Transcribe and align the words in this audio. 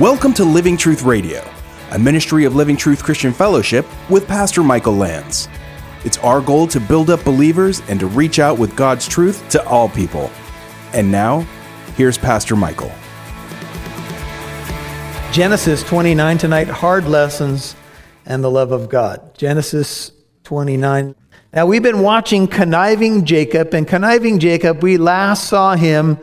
Welcome 0.00 0.32
to 0.32 0.46
Living 0.46 0.78
Truth 0.78 1.02
Radio, 1.02 1.46
a 1.90 1.98
ministry 1.98 2.46
of 2.46 2.56
Living 2.56 2.74
Truth 2.74 3.04
Christian 3.04 3.34
Fellowship 3.34 3.84
with 4.08 4.26
Pastor 4.26 4.62
Michael 4.62 4.94
Lands. 4.94 5.46
It's 6.06 6.16
our 6.20 6.40
goal 6.40 6.66
to 6.68 6.80
build 6.80 7.10
up 7.10 7.22
believers 7.22 7.82
and 7.86 8.00
to 8.00 8.06
reach 8.06 8.38
out 8.38 8.58
with 8.58 8.74
God's 8.74 9.06
truth 9.06 9.46
to 9.50 9.62
all 9.68 9.90
people. 9.90 10.30
And 10.94 11.12
now, 11.12 11.40
here's 11.98 12.16
Pastor 12.16 12.56
Michael. 12.56 12.90
Genesis 15.32 15.82
29 15.82 16.38
tonight, 16.38 16.68
hard 16.68 17.06
lessons 17.06 17.76
and 18.24 18.42
the 18.42 18.50
love 18.50 18.72
of 18.72 18.88
God. 18.88 19.34
Genesis 19.36 20.12
29. 20.44 21.14
Now, 21.52 21.66
we've 21.66 21.82
been 21.82 22.00
watching 22.00 22.48
Conniving 22.48 23.26
Jacob, 23.26 23.74
and 23.74 23.86
Conniving 23.86 24.38
Jacob, 24.38 24.82
we 24.82 24.96
last 24.96 25.46
saw 25.46 25.76
him 25.76 26.18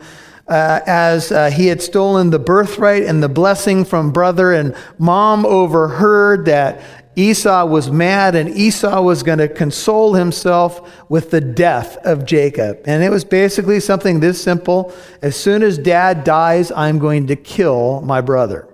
uh, 0.48 0.80
as 0.86 1.30
uh, 1.30 1.50
he 1.50 1.66
had 1.66 1.82
stolen 1.82 2.30
the 2.30 2.38
birthright 2.38 3.04
and 3.04 3.22
the 3.22 3.28
blessing 3.28 3.84
from 3.84 4.12
brother, 4.12 4.52
and 4.52 4.74
mom 4.98 5.44
overheard 5.44 6.44
that 6.46 6.80
Esau 7.16 7.66
was 7.66 7.90
mad, 7.90 8.34
and 8.34 8.48
Esau 8.48 9.02
was 9.02 9.22
going 9.22 9.38
to 9.38 9.48
console 9.48 10.14
himself 10.14 11.08
with 11.10 11.30
the 11.30 11.40
death 11.40 11.96
of 11.98 12.24
Jacob. 12.24 12.80
And 12.84 13.02
it 13.02 13.10
was 13.10 13.24
basically 13.24 13.80
something 13.80 14.20
this 14.20 14.40
simple 14.40 14.94
as 15.20 15.36
soon 15.36 15.62
as 15.62 15.78
dad 15.78 16.22
dies, 16.24 16.70
I'm 16.70 16.98
going 16.98 17.26
to 17.26 17.36
kill 17.36 18.00
my 18.02 18.20
brother 18.20 18.68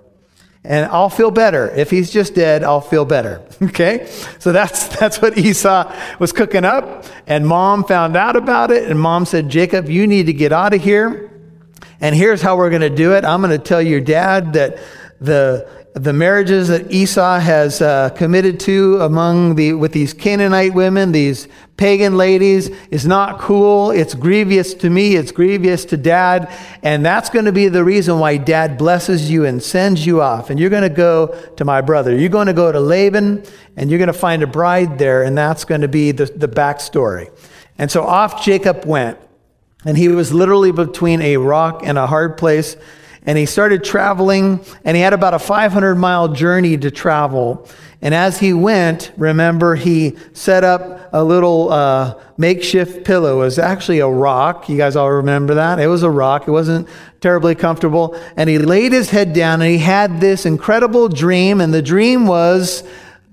and 0.64 0.86
I'll 0.86 1.10
feel 1.10 1.30
better. 1.30 1.68
If 1.70 1.90
he's 1.90 2.10
just 2.10 2.34
dead, 2.34 2.64
I'll 2.64 2.80
feel 2.80 3.04
better. 3.04 3.46
Okay? 3.64 4.06
So 4.38 4.52
that's 4.52 4.88
that's 4.98 5.20
what 5.22 5.38
Esau 5.38 5.92
was 6.18 6.32
cooking 6.32 6.64
up, 6.64 7.04
and 7.26 7.46
mom 7.46 7.82
found 7.84 8.14
out 8.14 8.36
about 8.36 8.70
it, 8.70 8.88
and 8.88 9.00
mom 9.00 9.24
said, 9.24 9.48
"Jacob, 9.48 9.88
you 9.88 10.06
need 10.06 10.26
to 10.26 10.32
get 10.32 10.52
out 10.52 10.74
of 10.74 10.82
here." 10.82 11.33
And 12.00 12.14
here's 12.14 12.42
how 12.42 12.56
we're 12.56 12.70
going 12.70 12.82
to 12.82 12.90
do 12.90 13.14
it. 13.14 13.24
I'm 13.24 13.40
going 13.40 13.56
to 13.56 13.64
tell 13.64 13.82
your 13.82 14.00
dad 14.00 14.52
that 14.54 14.78
the 15.20 15.68
the 15.94 16.12
marriages 16.12 16.66
that 16.68 16.90
Esau 16.90 17.38
has 17.38 17.80
uh, 17.80 18.10
committed 18.10 18.58
to 18.60 19.00
among 19.00 19.54
the 19.54 19.74
with 19.74 19.92
these 19.92 20.12
Canaanite 20.12 20.74
women, 20.74 21.12
these 21.12 21.46
pagan 21.76 22.16
ladies, 22.16 22.68
is 22.90 23.06
not 23.06 23.38
cool. 23.38 23.92
It's 23.92 24.12
grievous 24.12 24.74
to 24.74 24.90
me. 24.90 25.14
It's 25.14 25.30
grievous 25.30 25.84
to 25.86 25.96
Dad, 25.96 26.52
and 26.82 27.06
that's 27.06 27.30
going 27.30 27.44
to 27.44 27.52
be 27.52 27.68
the 27.68 27.84
reason 27.84 28.18
why 28.18 28.38
Dad 28.38 28.76
blesses 28.76 29.30
you 29.30 29.44
and 29.44 29.62
sends 29.62 30.04
you 30.04 30.20
off. 30.20 30.50
And 30.50 30.58
you're 30.58 30.70
going 30.70 30.82
to 30.82 30.88
go 30.88 31.28
to 31.56 31.64
my 31.64 31.80
brother. 31.80 32.16
You're 32.16 32.28
going 32.28 32.48
to 32.48 32.52
go 32.52 32.72
to 32.72 32.80
Laban, 32.80 33.44
and 33.76 33.88
you're 33.88 33.98
going 33.98 34.08
to 34.08 34.12
find 34.12 34.42
a 34.42 34.48
bride 34.48 34.98
there, 34.98 35.22
and 35.22 35.38
that's 35.38 35.64
going 35.64 35.82
to 35.82 35.88
be 35.88 36.10
the 36.10 36.26
the 36.26 36.48
backstory. 36.48 37.30
And 37.78 37.88
so 37.88 38.02
off 38.02 38.44
Jacob 38.44 38.84
went, 38.84 39.18
and 39.84 39.96
he 39.96 40.08
was 40.08 40.32
literally 40.32 40.72
between 40.72 41.20
a 41.22 41.36
rock 41.36 41.82
and 41.84 41.98
a 41.98 42.06
hard 42.06 42.36
place 42.36 42.76
and 43.26 43.38
he 43.38 43.46
started 43.46 43.82
traveling, 43.82 44.60
and 44.84 44.96
he 44.96 45.02
had 45.02 45.14
about 45.14 45.32
a 45.32 45.38
500 45.38 45.94
mile 45.94 46.28
journey 46.28 46.76
to 46.76 46.90
travel. 46.90 47.66
And 48.02 48.14
as 48.14 48.38
he 48.38 48.52
went, 48.52 49.12
remember, 49.16 49.76
he 49.76 50.18
set 50.34 50.62
up 50.62 51.08
a 51.10 51.24
little 51.24 51.72
uh, 51.72 52.20
makeshift 52.36 53.06
pillow. 53.06 53.36
It 53.36 53.44
was 53.44 53.58
actually 53.58 54.00
a 54.00 54.08
rock. 54.08 54.68
You 54.68 54.76
guys 54.76 54.94
all 54.94 55.10
remember 55.10 55.54
that? 55.54 55.78
It 55.78 55.86
was 55.86 56.02
a 56.02 56.10
rock. 56.10 56.46
It 56.46 56.50
wasn't 56.50 56.86
terribly 57.22 57.54
comfortable. 57.54 58.14
And 58.36 58.50
he 58.50 58.58
laid 58.58 58.92
his 58.92 59.08
head 59.08 59.32
down, 59.32 59.62
and 59.62 59.70
he 59.70 59.78
had 59.78 60.20
this 60.20 60.44
incredible 60.44 61.08
dream. 61.08 61.62
And 61.62 61.72
the 61.72 61.80
dream 61.80 62.26
was 62.26 62.84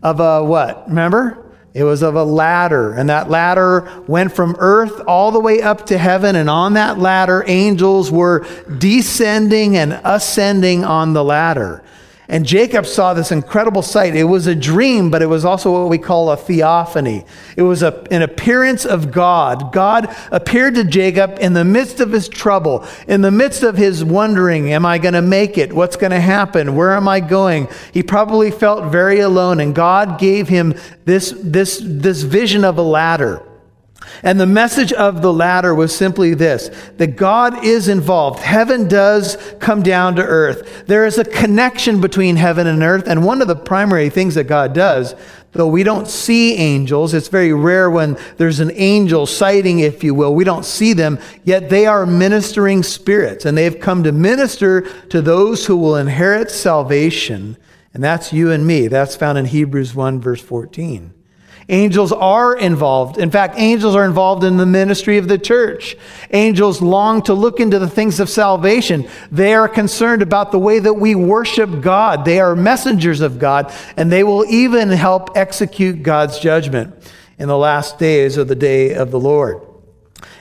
of 0.02 0.22
a 0.22 0.42
what? 0.42 0.88
Remember? 0.88 1.41
It 1.74 1.84
was 1.86 2.04
of 2.04 2.16
a 2.16 2.24
ladder, 2.24 2.92
and 2.92 3.10
that 3.10 3.30
ladder 3.30 3.90
went 4.06 4.34
from 4.34 4.58
earth 4.60 5.02
all 5.08 5.32
the 5.32 5.40
way 5.40 5.62
up 5.62 5.86
to 5.86 5.98
heaven, 5.98 6.36
and 6.36 6.50
on 6.50 6.74
that 6.74 7.00
ladder, 7.00 7.46
angels 7.48 8.12
were 8.12 8.46
descending 8.78 9.78
and 9.78 10.02
ascending 10.04 10.84
on 10.84 11.14
the 11.14 11.24
ladder. 11.24 11.82
And 12.32 12.46
Jacob 12.46 12.86
saw 12.86 13.14
this 13.14 13.30
incredible 13.30 13.82
sight. 13.82 14.16
It 14.16 14.24
was 14.24 14.48
a 14.48 14.56
dream, 14.56 15.12
but 15.12 15.22
it 15.22 15.26
was 15.26 15.44
also 15.44 15.74
what 15.74 15.90
we 15.90 15.98
call 15.98 16.32
a 16.32 16.38
theophany. 16.38 17.26
It 17.58 17.64
was 17.64 17.84
a, 17.84 18.08
an 18.10 18.22
appearance 18.22 18.86
of 18.86 19.12
God. 19.12 19.74
God 19.74 20.16
appeared 20.32 20.76
to 20.76 20.86
Jacob 20.86 21.40
in 21.42 21.52
the 21.52 21.66
midst 21.66 22.00
of 22.00 22.14
his 22.14 22.30
trouble, 22.30 22.88
in 23.06 23.20
the 23.20 23.32
midst 23.32 23.64
of 23.64 23.76
his 23.76 24.02
wondering, 24.02 24.72
Am 24.72 24.86
I 24.86 24.98
going 24.98 25.14
to 25.14 25.22
make 25.22 25.58
it? 25.58 25.74
What's 25.74 25.98
going 25.98 26.12
to 26.12 26.22
happen? 26.22 26.74
Where 26.78 26.94
am 26.94 27.06
I 27.06 27.20
going? 27.20 27.68
He 27.92 28.02
probably 28.02 28.50
felt 28.50 28.90
very 28.90 29.20
alone, 29.20 29.60
and 29.60 29.76
God 29.76 30.18
gave 30.18 30.48
him 30.48 30.74
this, 31.04 31.36
this, 31.44 31.82
this 31.84 32.22
vision 32.22 32.64
of 32.64 32.78
a 32.78 32.82
ladder. 32.82 33.46
And 34.24 34.40
the 34.40 34.46
message 34.46 34.94
of 34.94 35.22
the 35.22 35.34
ladder 35.34 35.74
was 35.74 35.96
simply 35.96 36.34
this 36.34 36.70
that 36.98 37.16
God 37.16 37.64
is 37.64 37.88
involved. 37.88 38.40
Heaven 38.40 38.88
does 38.88 39.38
come 39.60 39.82
down 39.82 40.16
to 40.16 40.24
earth. 40.24 40.86
There 40.88 41.06
is 41.06 41.18
a 41.18 41.24
connection 41.24 42.02
between 42.02 42.36
heaven 42.36 42.68
and 42.68 42.84
earth. 42.84 43.08
And 43.08 43.26
one 43.26 43.42
of 43.42 43.48
the 43.48 43.56
primary 43.56 44.10
things 44.10 44.36
that 44.36 44.46
God 44.46 44.74
does, 44.74 45.16
though 45.54 45.68
we 45.68 45.84
don't 45.84 46.08
see 46.08 46.56
angels, 46.56 47.14
it's 47.14 47.28
very 47.28 47.54
rare 47.54 47.90
when 47.90 48.18
there's 48.38 48.60
an 48.60 48.72
angel 48.76 49.26
sighting, 49.26 49.80
if 49.80 50.04
you 50.04 50.14
will. 50.14 50.36
We 50.36 50.44
don't 50.44 50.66
see 50.66 50.94
them, 50.94 51.20
yet 51.44 51.70
they 51.70 51.86
are 51.86 52.06
ministering 52.06 52.84
spirits. 52.84 53.46
And 53.46 53.58
they've 53.58 53.80
come 53.80 54.04
to 54.04 54.12
minister 54.12 54.82
to 55.10 55.22
those 55.22 55.66
who 55.66 55.78
will 55.78 55.96
inherit 55.96 56.52
salvation. 56.52 57.58
And 57.94 58.04
that's 58.04 58.32
you 58.32 58.52
and 58.52 58.66
me. 58.66 58.88
That's 58.88 59.16
found 59.16 59.38
in 59.38 59.46
Hebrews 59.46 59.96
1, 59.96 60.22
verse 60.22 60.42
14. 60.42 61.14
Angels 61.72 62.12
are 62.12 62.58
involved. 62.58 63.18
In 63.18 63.32
fact, 63.32 63.56
angels 63.58 63.96
are 63.96 64.04
involved 64.04 64.44
in 64.44 64.58
the 64.58 64.66
ministry 64.66 65.18
of 65.18 65.30
the 65.30 65.38
church. 65.38 65.96
Angels 66.32 66.82
long 66.82 67.22
to 67.24 67.34
look 67.34 67.62
into 67.62 67.80
the 67.80 67.90
things 67.90 68.20
of 68.20 68.30
salvation. 68.30 69.08
They 69.32 69.54
are 69.54 69.70
concerned 69.70 70.22
about 70.22 70.52
the 70.52 70.60
way 70.60 70.80
that 70.80 70.96
we 70.96 71.16
worship 71.16 71.80
God. 71.80 72.26
They 72.26 72.42
are 72.42 72.58
messengers 72.58 73.22
of 73.22 73.40
God, 73.40 73.74
and 73.96 74.12
they 74.12 74.26
will 74.26 74.46
even 74.50 74.90
help 74.90 75.38
execute 75.38 76.04
God's 76.04 76.40
judgment 76.40 76.94
in 77.40 77.48
the 77.48 77.58
last 77.58 77.98
days 77.98 78.36
of 78.36 78.50
the 78.50 78.56
day 78.56 78.94
of 78.94 79.10
the 79.10 79.20
Lord. 79.20 79.71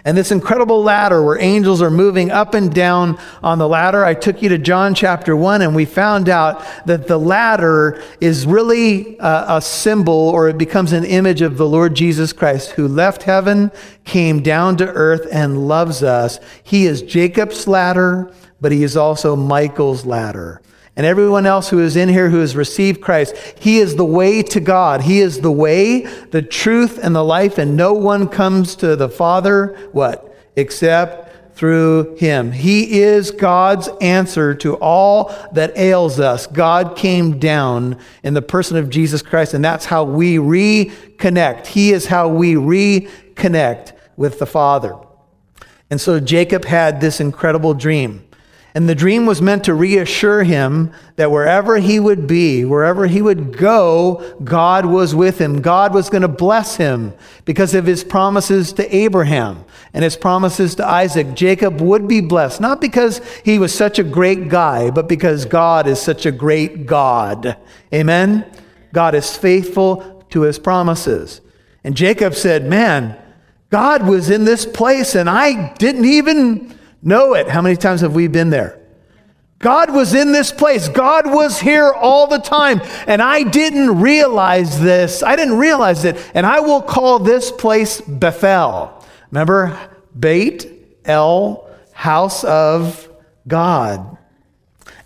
And 0.05 0.17
this 0.17 0.33
incredible 0.33 0.83
ladder 0.83 1.23
where 1.23 1.39
angels 1.41 1.83
are 1.83 1.91
moving 1.91 2.31
up 2.31 2.55
and 2.55 2.73
down 2.73 3.19
on 3.43 3.59
the 3.59 3.69
ladder. 3.69 4.05
I 4.05 4.15
took 4.15 4.41
you 4.41 4.49
to 4.49 4.59
John 4.59 4.95
chapter 4.95 5.37
1, 5.37 5.63
and 5.63 5.75
we 5.75 5.85
found 5.85 6.29
out 6.29 6.65
that 6.87 7.07
the 7.07 7.19
ladder 7.19 8.03
is 8.21 8.47
really 8.47 9.19
a, 9.19 9.45
a, 9.49 9.61
symbol 9.61 10.15
or 10.15 10.49
it 10.49 10.57
becomes 10.57 10.93
an 10.93 11.05
image 11.05 11.43
of 11.43 11.59
the 11.59 11.67
Lord 11.67 11.95
Jesus 11.95 12.33
Christ 12.33 12.73
who 12.73 12.89
left 12.89 13.25
heaven, 13.25 13.71
came 14.05 14.43
down 14.43 14.77
to 14.79 14.87
earth, 14.87 15.27
and 15.31 15.69
loves 15.69 16.03
us. 16.03 16.41
He 16.63 16.87
is 16.87 17.03
Jacob's 17.03 17.69
ladder, 17.69 18.33
but 18.61 18.73
he 18.73 18.83
is 18.83 18.97
also 18.97 19.37
Michael's 19.37 20.07
ladder 20.07 20.63
and 21.01 21.07
everyone 21.07 21.47
else 21.47 21.71
who 21.71 21.79
is 21.79 21.97
in 21.97 22.11
here 22.11 22.29
who 22.29 22.41
has 22.41 22.55
received 22.55 23.01
Christ. 23.01 23.35
He 23.59 23.79
is 23.79 23.97
the 23.97 24.05
way 24.05 24.43
to 24.43 24.61
God. 24.61 25.01
He 25.01 25.21
is 25.21 25.41
the 25.41 25.51
way, 25.51 26.03
the 26.03 26.43
truth, 26.43 26.99
and 27.03 27.17
the 27.17 27.25
life, 27.25 27.57
and 27.57 27.75
no 27.75 27.95
one 27.95 28.29
comes 28.29 28.77
to 28.77 28.97
the 28.97 29.09
Father, 29.09 29.89
what? 29.93 30.37
Except 30.57 31.57
through 31.57 32.17
him. 32.17 32.53
He 32.53 33.01
is 33.01 33.31
God's 33.31 33.89
answer 34.03 34.55
to 34.57 34.75
all 34.75 35.35
that 35.53 35.75
ails 35.75 36.21
us. 36.21 36.47
God 36.47 36.99
came 36.99 37.39
down 37.39 37.99
in 38.23 38.35
the 38.35 38.43
person 38.43 38.77
of 38.77 38.91
Jesus 38.91 39.23
Christ, 39.23 39.55
and 39.55 39.65
that's 39.65 39.87
how 39.87 40.05
we 40.05 40.37
reconnect. 40.37 41.69
He 41.69 41.93
is 41.93 42.09
how 42.09 42.29
we 42.29 42.57
reconnect 42.57 43.93
with 44.19 44.39
the 44.39 44.45
Father. 44.45 44.99
And 45.89 45.99
so 45.99 46.21
Jacob 46.21 46.67
had 46.67 47.01
this 47.01 47.23
incredible 47.23 47.73
dream. 47.73 48.27
And 48.75 48.89
the 48.89 48.95
dream 48.95 49.27
was 49.27 49.43
meant 49.43 49.65
to 49.65 49.75
reassure 49.75 50.45
him 50.45 50.93
that 51.17 51.31
wherever 51.31 51.79
he 51.79 51.99
would 51.99 52.27
be, 52.27 52.65
wherever 52.65 53.07
he 53.07 53.21
would 53.21 53.57
go, 53.57 54.37
God 54.45 54.87
was 54.87 55.15
with 55.15 55.41
him. 55.41 55.61
God 55.61 55.93
was 55.93 56.09
going 56.09 56.23
to 56.23 56.29
bless 56.29 56.77
him 56.77 57.13
because 57.45 57.75
of 57.75 57.87
his 57.87 58.05
promises 58.05 58.73
to 58.75 58.95
Abraham 58.95 59.65
and 59.93 60.05
his 60.05 60.17
promises 60.17 60.77
to 60.77 60.87
Isaac. 60.87 61.35
Jacob 61.35 61.81
would 61.81 62.07
be 62.07 62.21
blessed, 62.21 62.61
not 62.61 62.81
because 62.81 63.21
he 63.45 63.59
was 63.59 63.75
such 63.75 63.99
a 63.99 64.05
great 64.05 64.49
guy, 64.49 64.91
but 64.91 65.09
because 65.09 65.45
God 65.45 65.89
is 65.89 66.01
such 66.01 66.25
a 66.25 66.33
great 66.33 66.87
God. 66.87 67.57
Amen? 67.93 68.47
God 68.93 69.17
is 69.17 69.37
faithful 69.37 70.25
to 70.31 70.43
his 70.43 70.61
promises. 70.61 71.41
And 71.83 71.97
Jacob 71.97 72.35
said, 72.35 72.67
Man, 72.67 73.17
God 73.71 74.07
was 74.07 74.31
in 74.31 74.45
this 74.45 74.65
place 74.65 75.15
and 75.17 75.29
I 75.29 75.73
didn't 75.75 76.05
even 76.05 76.79
know 77.03 77.35
it. 77.35 77.49
How 77.49 77.63
many 77.63 77.77
times 77.77 78.01
have 78.01 78.15
we 78.15 78.29
been 78.29 78.51
there? 78.51 78.81
God 79.61 79.93
was 79.93 80.15
in 80.15 80.33
this 80.33 80.53
place. 80.53 80.89
God 80.89 81.27
was 81.27 81.61
here 81.61 81.93
all 81.93 82.27
the 82.27 82.39
time. 82.39 82.81
And 83.07 83.21
I 83.21 83.43
didn't 83.43 84.01
realize 84.01 84.81
this. 84.81 85.23
I 85.23 85.37
didn't 85.37 85.59
realize 85.59 86.05
it. 86.05 86.17
And 86.35 86.47
I 86.47 86.61
will 86.61 86.81
call 86.81 87.19
this 87.19 87.53
place 87.53 88.01
Bethel. 88.01 89.05
Remember? 89.31 89.79
Beit 90.19 90.67
El, 91.05 91.69
house 91.93 92.43
of 92.45 93.09
God. 93.47 94.17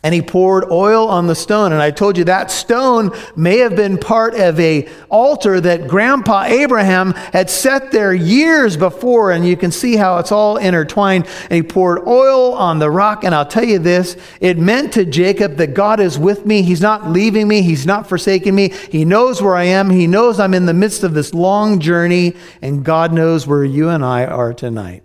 And 0.04 0.12
he 0.12 0.20
poured 0.20 0.70
oil 0.70 1.08
on 1.08 1.26
the 1.26 1.34
stone. 1.34 1.72
And 1.72 1.80
I 1.80 1.90
told 1.90 2.18
you 2.18 2.24
that 2.24 2.50
stone 2.50 3.10
may 3.36 3.56
have 3.58 3.74
been 3.74 3.96
part 3.96 4.34
of 4.34 4.60
a 4.60 4.86
altar 5.08 5.62
that 5.62 5.88
grandpa 5.88 6.44
Abraham 6.44 7.12
had 7.12 7.48
set 7.48 7.90
there 7.90 8.12
years 8.12 8.76
before. 8.76 9.32
And 9.32 9.48
you 9.48 9.56
can 9.56 9.72
see 9.72 9.96
how 9.96 10.18
it's 10.18 10.30
all 10.30 10.58
intertwined. 10.58 11.26
And 11.44 11.52
he 11.52 11.62
poured 11.62 12.06
oil 12.06 12.52
on 12.52 12.78
the 12.78 12.90
rock. 12.90 13.24
And 13.24 13.34
I'll 13.34 13.46
tell 13.46 13.64
you 13.64 13.78
this, 13.78 14.18
it 14.42 14.58
meant 14.58 14.92
to 14.92 15.06
Jacob 15.06 15.56
that 15.56 15.72
God 15.72 16.00
is 16.00 16.18
with 16.18 16.44
me. 16.44 16.60
He's 16.60 16.82
not 16.82 17.08
leaving 17.08 17.48
me. 17.48 17.62
He's 17.62 17.86
not 17.86 18.06
forsaking 18.06 18.54
me. 18.54 18.74
He 18.90 19.06
knows 19.06 19.40
where 19.40 19.56
I 19.56 19.64
am. 19.64 19.88
He 19.88 20.06
knows 20.06 20.38
I'm 20.38 20.52
in 20.52 20.66
the 20.66 20.74
midst 20.74 21.02
of 21.02 21.14
this 21.14 21.32
long 21.32 21.80
journey. 21.80 22.36
And 22.60 22.84
God 22.84 23.14
knows 23.14 23.46
where 23.46 23.64
you 23.64 23.88
and 23.88 24.04
I 24.04 24.26
are 24.26 24.52
tonight. 24.52 25.02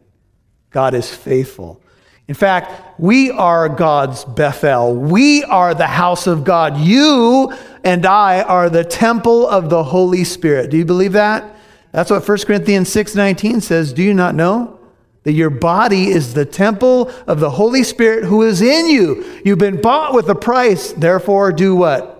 God 0.72 0.94
is 0.94 1.10
faithful. 1.16 1.82
In 2.30 2.36
fact, 2.36 3.00
we 3.00 3.32
are 3.32 3.68
God's 3.68 4.24
Bethel. 4.24 4.96
We 4.96 5.44
are 5.46 5.74
the 5.74 5.88
house 5.88 6.28
of 6.28 6.44
God. 6.44 6.78
You 6.78 7.52
and 7.84 8.06
I 8.06 8.44
are 8.44 8.70
the 8.70 8.84
temple 8.84 9.48
of 9.48 9.72
the 9.72 9.84
Holy 9.84 10.24
Spirit. 10.24 10.70
Do 10.70 10.78
you 10.78 10.86
believe 10.86 11.14
that? 11.14 11.56
That's 11.92 12.12
what 12.12 12.24
1 12.24 12.46
Corinthians 12.46 12.88
6:19 12.90 13.62
says. 13.62 13.94
Do 13.94 14.04
you 14.04 14.14
not 14.14 14.36
know 14.36 14.78
that 15.24 15.32
your 15.32 15.50
body 15.50 16.10
is 16.10 16.36
the 16.36 16.46
temple 16.46 17.10
of 17.26 17.40
the 17.40 17.50
Holy 17.50 17.82
Spirit 17.82 18.26
who 18.26 18.44
is 18.44 18.62
in 18.62 18.92
you? 18.92 19.26
You've 19.44 19.58
been 19.58 19.82
bought 19.82 20.14
with 20.14 20.30
a 20.30 20.36
price. 20.36 20.92
Therefore, 20.92 21.52
do 21.52 21.76
what? 21.76 22.19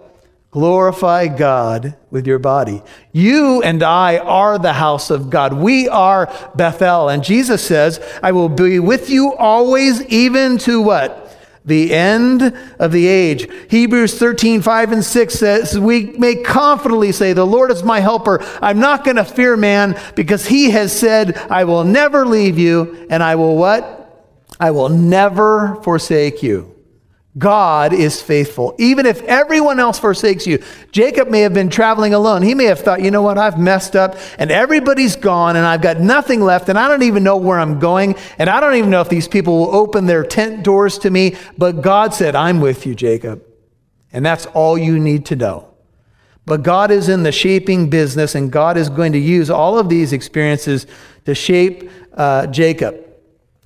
Glorify 0.52 1.28
God 1.28 1.96
with 2.10 2.26
your 2.26 2.40
body. 2.40 2.82
You 3.12 3.62
and 3.62 3.84
I 3.84 4.18
are 4.18 4.58
the 4.58 4.74
house 4.74 5.12
of 5.12 5.30
God. 5.30 5.54
We 5.54 5.88
are 5.88 6.34
Bethel. 6.56 7.08
And 7.08 7.24
Jesus 7.24 7.64
says, 7.64 8.00
I 8.24 8.32
will 8.32 8.50
be 8.50 8.80
with 8.80 9.12
you 9.12 9.34
always, 9.36 10.02
even 10.08 10.58
to 10.60 10.82
what? 10.82 11.28
The 11.66 11.94
end 11.94 12.42
of 12.80 12.92
the 12.92 13.06
age. 13.06 13.48
Hebrews 13.70 14.18
13, 14.18 14.64
5 14.64 14.92
and 14.92 15.06
6 15.06 15.34
says, 15.36 15.78
We 15.78 16.06
may 16.06 16.42
confidently 16.42 17.12
say, 17.12 17.34
The 17.34 17.46
Lord 17.46 17.70
is 17.70 17.84
my 17.84 18.00
helper. 18.00 18.40
I'm 18.60 18.80
not 18.80 19.04
going 19.04 19.18
to 19.18 19.26
fear 19.26 19.56
man 19.56 20.00
because 20.16 20.48
he 20.48 20.72
has 20.72 20.98
said, 20.98 21.38
I 21.52 21.66
will 21.66 21.84
never 21.84 22.26
leave 22.26 22.58
you 22.58 23.06
and 23.12 23.22
I 23.22 23.36
will 23.36 23.56
what? 23.56 23.98
I 24.60 24.72
will 24.72 24.90
never 24.90 25.76
forsake 25.84 26.42
you. 26.42 26.79
God 27.40 27.94
is 27.94 28.22
faithful. 28.22 28.76
Even 28.78 29.06
if 29.06 29.22
everyone 29.24 29.80
else 29.80 29.98
forsakes 29.98 30.46
you, 30.46 30.62
Jacob 30.92 31.30
may 31.30 31.40
have 31.42 31.54
been 31.54 31.70
traveling 31.70 32.14
alone. 32.14 32.42
He 32.42 32.54
may 32.54 32.66
have 32.66 32.80
thought, 32.80 33.02
you 33.02 33.10
know 33.10 33.22
what, 33.22 33.38
I've 33.38 33.58
messed 33.58 33.96
up 33.96 34.18
and 34.38 34.52
everybody's 34.52 35.16
gone 35.16 35.56
and 35.56 35.66
I've 35.66 35.82
got 35.82 36.00
nothing 36.00 36.42
left 36.42 36.70
and 36.70 36.78
I 36.78 36.88
don't 36.90 37.04
even 37.04 37.24
know 37.24 37.38
where 37.38 37.58
I'm 37.58 37.80
going 37.80 38.16
and 38.38 38.50
I 38.50 38.60
don't 38.60 38.76
even 38.76 38.90
know 38.90 39.02
if 39.02 39.10
these 39.10 39.28
people 39.28 39.58
will 39.58 39.76
open 39.76 40.06
their 40.06 40.24
tent 40.24 40.64
doors 40.64 41.00
to 41.00 41.10
me. 41.10 41.38
But 41.58 41.82
God 41.82 42.14
said, 42.14 42.36
I'm 42.36 42.60
with 42.60 42.86
you, 42.86 42.94
Jacob. 42.94 43.44
And 44.12 44.26
that's 44.26 44.46
all 44.48 44.78
you 44.78 45.00
need 45.00 45.26
to 45.28 45.36
know. 45.36 45.74
But 46.46 46.64
God 46.64 46.92
is 46.92 47.10
in 47.10 47.24
the 47.24 47.32
shaping 47.32 47.90
business 47.90 48.36
and 48.36 48.52
God 48.52 48.76
is 48.76 48.90
going 48.90 49.14
to 49.14 49.20
use 49.20 49.50
all 49.50 49.80
of 49.80 49.88
these 49.88 50.14
experiences 50.14 50.88
to 51.26 51.34
shape 51.34 51.90
uh, 52.16 52.48
Jacob. 52.48 53.09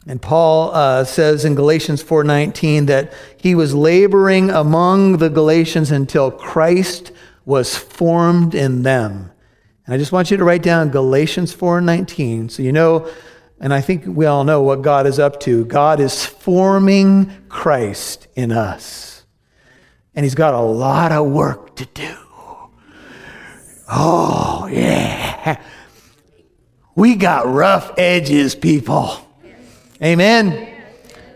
And 0.06 0.22
Paul 0.22 0.74
uh, 0.74 1.04
says 1.06 1.46
in 1.46 1.56
Galatians 1.56 2.04
4:19 2.04 2.88
that 2.88 3.14
he 3.38 3.56
was 3.56 3.74
laboring 3.74 4.50
among 4.50 5.18
the 5.18 5.30
Galatians 5.30 5.92
until 5.92 6.32
Christ 6.32 7.12
was 7.46 7.76
formed 7.76 8.54
in 8.56 8.84
them. 8.84 9.32
And 9.86 9.94
I 9.94 9.98
just 9.98 10.12
want 10.12 10.32
you 10.32 10.38
to 10.38 10.44
write 10.44 10.64
down 10.64 10.90
Galatians 10.90 11.56
4:19 11.56 12.52
so 12.52 12.64
you 12.64 12.72
know 12.72 13.10
and 13.64 13.74
I 13.74 13.80
think 13.80 14.04
we 14.06 14.26
all 14.26 14.44
know 14.44 14.62
what 14.62 14.82
God 14.82 15.08
is 15.08 15.20
up 15.20 15.40
to. 15.42 15.64
God 15.64 16.02
is 16.02 16.26
forming 16.26 17.32
Christ 17.48 18.28
in 18.36 18.52
us. 18.52 19.24
And 20.14 20.26
he's 20.26 20.36
got 20.36 20.54
a 20.54 20.60
lot 20.60 21.14
of 21.14 21.28
work 21.28 21.78
to 21.78 21.86
do. 21.86 22.14
Oh, 23.90 24.68
yeah. 24.70 25.62
We 26.96 27.16
got 27.16 27.48
rough 27.48 27.94
edges, 27.98 28.54
people. 28.54 29.16
Amen. 30.04 30.70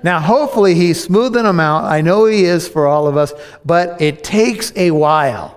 Now, 0.03 0.19
hopefully, 0.19 0.75
he's 0.75 1.01
smoothing 1.01 1.43
them 1.43 1.59
out. 1.59 1.85
I 1.85 2.01
know 2.01 2.25
he 2.25 2.45
is 2.45 2.67
for 2.67 2.85
all 2.87 3.07
of 3.07 3.17
us, 3.17 3.33
but 3.65 3.99
it 4.01 4.23
takes 4.23 4.71
a 4.75 4.91
while. 4.91 5.53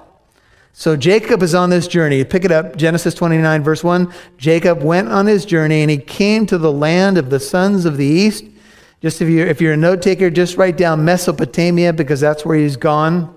So, 0.72 0.96
Jacob 0.96 1.42
is 1.42 1.54
on 1.54 1.70
this 1.70 1.88
journey. 1.88 2.24
Pick 2.24 2.44
it 2.44 2.52
up, 2.52 2.76
Genesis 2.76 3.14
29, 3.14 3.62
verse 3.62 3.84
1. 3.84 4.12
Jacob 4.38 4.82
went 4.82 5.08
on 5.08 5.26
his 5.26 5.44
journey 5.44 5.82
and 5.82 5.90
he 5.90 5.98
came 5.98 6.46
to 6.46 6.56
the 6.56 6.72
land 6.72 7.18
of 7.18 7.30
the 7.30 7.40
sons 7.40 7.84
of 7.84 7.96
the 7.96 8.06
east. 8.06 8.44
Just 9.02 9.20
if 9.20 9.28
you're, 9.28 9.46
if 9.46 9.60
you're 9.60 9.72
a 9.72 9.78
note 9.78 10.02
taker, 10.02 10.30
just 10.30 10.56
write 10.56 10.76
down 10.76 11.04
Mesopotamia 11.04 11.92
because 11.92 12.20
that's 12.20 12.44
where 12.44 12.56
he's 12.56 12.76
gone. 12.76 13.34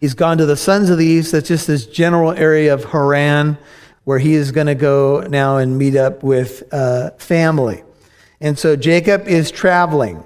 He's 0.00 0.14
gone 0.14 0.38
to 0.38 0.46
the 0.46 0.56
sons 0.56 0.90
of 0.90 0.98
the 0.98 1.06
east. 1.06 1.32
That's 1.32 1.48
just 1.48 1.66
this 1.66 1.86
general 1.86 2.32
area 2.32 2.72
of 2.72 2.84
Haran 2.84 3.58
where 4.04 4.18
he 4.18 4.34
is 4.34 4.52
going 4.52 4.66
to 4.66 4.74
go 4.74 5.20
now 5.28 5.56
and 5.56 5.78
meet 5.78 5.96
up 5.96 6.22
with 6.22 6.62
uh, 6.72 7.10
family. 7.12 7.82
And 8.40 8.58
so 8.58 8.76
Jacob 8.76 9.26
is 9.26 9.50
traveling. 9.50 10.22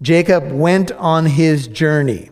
Jacob 0.00 0.50
went 0.50 0.90
on 0.92 1.26
his 1.26 1.68
journey, 1.68 2.30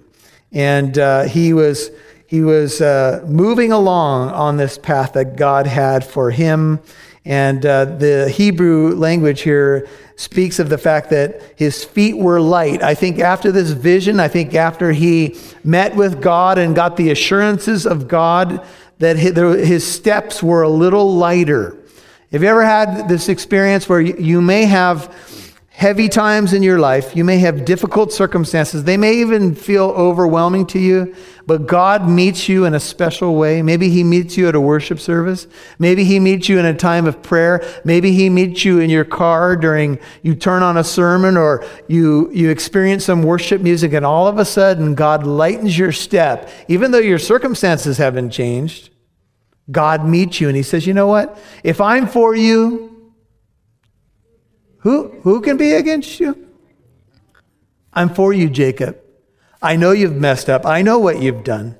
and 0.52 0.98
uh, 0.98 1.22
he 1.22 1.52
was 1.52 1.90
he 2.26 2.42
was 2.42 2.80
uh, 2.80 3.24
moving 3.26 3.72
along 3.72 4.30
on 4.30 4.56
this 4.56 4.78
path 4.78 5.14
that 5.14 5.36
God 5.36 5.66
had 5.66 6.04
for 6.04 6.30
him. 6.30 6.80
And 7.24 7.66
uh, 7.66 7.86
the 7.86 8.28
Hebrew 8.28 8.94
language 8.94 9.40
here 9.42 9.88
speaks 10.14 10.58
of 10.58 10.68
the 10.68 10.78
fact 10.78 11.10
that 11.10 11.42
his 11.56 11.84
feet 11.84 12.16
were 12.16 12.40
light. 12.40 12.82
I 12.82 12.94
think 12.94 13.18
after 13.18 13.50
this 13.50 13.70
vision, 13.70 14.20
I 14.20 14.28
think 14.28 14.54
after 14.54 14.92
he 14.92 15.38
met 15.64 15.96
with 15.96 16.22
God 16.22 16.56
and 16.58 16.74
got 16.74 16.96
the 16.96 17.10
assurances 17.10 17.84
of 17.86 18.06
God, 18.06 18.64
that 18.98 19.16
his 19.16 19.84
steps 19.84 20.42
were 20.42 20.62
a 20.62 20.68
little 20.68 21.16
lighter. 21.16 21.76
Have 22.32 22.44
you 22.44 22.48
ever 22.48 22.64
had 22.64 23.08
this 23.08 23.28
experience 23.28 23.88
where 23.88 24.00
you 24.00 24.40
may 24.40 24.64
have 24.64 25.12
heavy 25.68 26.08
times 26.08 26.52
in 26.52 26.62
your 26.62 26.78
life, 26.78 27.16
you 27.16 27.24
may 27.24 27.38
have 27.38 27.64
difficult 27.64 28.12
circumstances, 28.12 28.84
they 28.84 28.96
may 28.96 29.14
even 29.14 29.52
feel 29.54 29.86
overwhelming 29.86 30.64
to 30.66 30.78
you, 30.78 31.12
but 31.46 31.66
God 31.66 32.08
meets 32.08 32.48
you 32.48 32.66
in 32.66 32.74
a 32.74 32.78
special 32.78 33.34
way. 33.34 33.62
Maybe 33.62 33.88
He 33.88 34.04
meets 34.04 34.36
you 34.36 34.46
at 34.46 34.54
a 34.54 34.60
worship 34.60 35.00
service. 35.00 35.48
Maybe 35.80 36.04
He 36.04 36.20
meets 36.20 36.48
you 36.48 36.60
in 36.60 36.66
a 36.66 36.74
time 36.74 37.06
of 37.06 37.20
prayer. 37.20 37.64
Maybe 37.82 38.12
He 38.12 38.28
meets 38.28 38.64
you 38.64 38.78
in 38.78 38.90
your 38.90 39.06
car 39.06 39.56
during 39.56 39.98
you 40.22 40.36
turn 40.36 40.62
on 40.62 40.76
a 40.76 40.84
sermon 40.84 41.36
or 41.36 41.64
you, 41.88 42.30
you 42.30 42.50
experience 42.50 43.06
some 43.06 43.24
worship 43.24 43.60
music, 43.60 43.92
and 43.92 44.06
all 44.06 44.28
of 44.28 44.38
a 44.38 44.44
sudden 44.44 44.94
God 44.94 45.26
lightens 45.26 45.76
your 45.76 45.90
step, 45.90 46.48
even 46.68 46.92
though 46.92 46.98
your 46.98 47.18
circumstances 47.18 47.98
haven't 47.98 48.30
changed. 48.30 48.89
God 49.70 50.04
meets 50.04 50.40
you 50.40 50.48
and 50.48 50.56
he 50.56 50.62
says, 50.62 50.86
You 50.86 50.94
know 50.94 51.06
what? 51.06 51.38
If 51.62 51.80
I'm 51.80 52.06
for 52.06 52.34
you, 52.34 53.12
who, 54.78 55.20
who 55.22 55.40
can 55.40 55.56
be 55.56 55.72
against 55.72 56.20
you? 56.20 56.48
I'm 57.92 58.08
for 58.08 58.32
you, 58.32 58.48
Jacob. 58.48 58.98
I 59.62 59.76
know 59.76 59.92
you've 59.92 60.16
messed 60.16 60.48
up. 60.48 60.64
I 60.64 60.82
know 60.82 60.98
what 60.98 61.20
you've 61.20 61.44
done. 61.44 61.76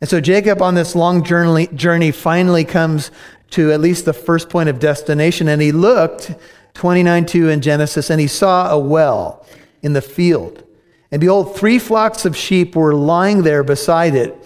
And 0.00 0.08
so 0.08 0.20
Jacob, 0.20 0.62
on 0.62 0.74
this 0.74 0.94
long 0.94 1.24
journey, 1.24 1.66
journey 1.68 2.10
finally 2.10 2.64
comes 2.64 3.10
to 3.50 3.72
at 3.72 3.80
least 3.80 4.04
the 4.04 4.12
first 4.12 4.48
point 4.48 4.68
of 4.68 4.78
destination. 4.78 5.48
And 5.48 5.60
he 5.60 5.72
looked, 5.72 6.32
29 6.74 7.26
2 7.26 7.48
in 7.48 7.60
Genesis, 7.60 8.10
and 8.10 8.20
he 8.20 8.26
saw 8.26 8.70
a 8.70 8.78
well 8.78 9.44
in 9.82 9.92
the 9.92 10.02
field. 10.02 10.64
And 11.10 11.20
behold, 11.20 11.56
three 11.56 11.78
flocks 11.78 12.24
of 12.24 12.36
sheep 12.36 12.76
were 12.76 12.94
lying 12.94 13.42
there 13.42 13.64
beside 13.64 14.14
it. 14.14 14.36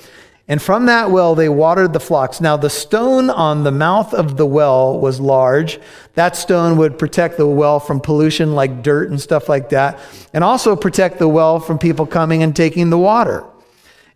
And 0.47 0.61
from 0.61 0.87
that 0.87 1.11
well 1.11 1.35
they 1.35 1.49
watered 1.49 1.93
the 1.93 2.01
flocks. 2.01 2.41
Now 2.41 2.57
the 2.57 2.69
stone 2.69 3.31
on 3.31 3.65
the 3.65 3.71
mouth 3.71 4.13
of 4.13 4.37
the 4.37 4.47
well 4.47 4.99
was 4.99 5.19
large. 5.21 5.81
That 6.15 6.37
stone 6.37 6.77
would 6.77 6.99
protect 6.99 7.39
the 7.39 7.47
well 7.47 7.81
from 7.81 8.01
pollution 8.01 8.55
like 8.55 8.83
dirt 8.83 9.09
and 9.11 9.21
stuff 9.21 9.49
like 9.49 9.71
that, 9.71 9.99
and 10.35 10.45
also 10.45 10.77
protect 10.77 11.19
the 11.19 11.29
well 11.29 11.61
from 11.61 11.79
people 11.79 12.07
coming 12.07 12.43
and 12.43 12.55
taking 12.55 12.91
the 12.91 12.99
water. 12.99 13.45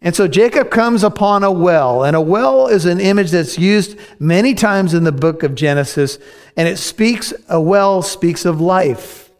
And 0.00 0.14
so 0.14 0.28
Jacob 0.28 0.70
comes 0.70 1.02
upon 1.02 1.42
a 1.42 1.50
well, 1.50 2.04
and 2.04 2.14
a 2.14 2.20
well 2.20 2.68
is 2.68 2.84
an 2.84 3.00
image 3.00 3.32
that's 3.32 3.58
used 3.58 3.98
many 4.20 4.54
times 4.54 4.94
in 4.94 5.02
the 5.02 5.12
book 5.12 5.42
of 5.42 5.56
Genesis, 5.56 6.18
and 6.56 6.68
it 6.68 6.76
speaks, 6.76 7.32
a 7.48 7.60
well 7.60 8.02
speaks 8.02 8.44
of 8.44 8.60
life. 8.60 9.30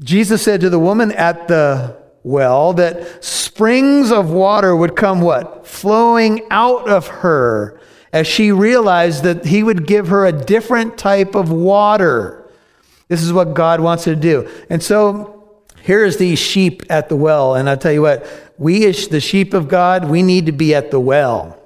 Jesus 0.00 0.42
said 0.42 0.60
to 0.62 0.70
the 0.70 0.78
woman 0.78 1.12
at 1.12 1.48
the 1.48 1.96
well 2.28 2.74
that 2.74 3.24
springs 3.24 4.12
of 4.12 4.30
water 4.30 4.76
would 4.76 4.94
come 4.94 5.20
what? 5.20 5.66
Flowing 5.66 6.42
out 6.50 6.88
of 6.88 7.06
her 7.08 7.80
as 8.12 8.26
she 8.26 8.52
realized 8.52 9.22
that 9.24 9.46
he 9.46 9.62
would 9.62 9.86
give 9.86 10.08
her 10.08 10.26
a 10.26 10.32
different 10.32 10.96
type 10.98 11.34
of 11.34 11.50
water. 11.50 12.50
This 13.08 13.22
is 13.22 13.32
what 13.32 13.54
God 13.54 13.80
wants 13.80 14.04
to 14.04 14.14
do. 14.14 14.48
And 14.70 14.82
so 14.82 15.62
here's 15.82 16.18
these 16.18 16.38
sheep 16.38 16.82
at 16.90 17.08
the 17.08 17.16
well. 17.16 17.54
And 17.54 17.68
I'll 17.68 17.76
tell 17.76 17.92
you 17.92 18.02
what, 18.02 18.26
we 18.58 18.86
as 18.86 19.08
the 19.08 19.20
sheep 19.20 19.54
of 19.54 19.68
God, 19.68 20.08
we 20.08 20.22
need 20.22 20.46
to 20.46 20.52
be 20.52 20.74
at 20.74 20.90
the 20.90 21.00
well. 21.00 21.58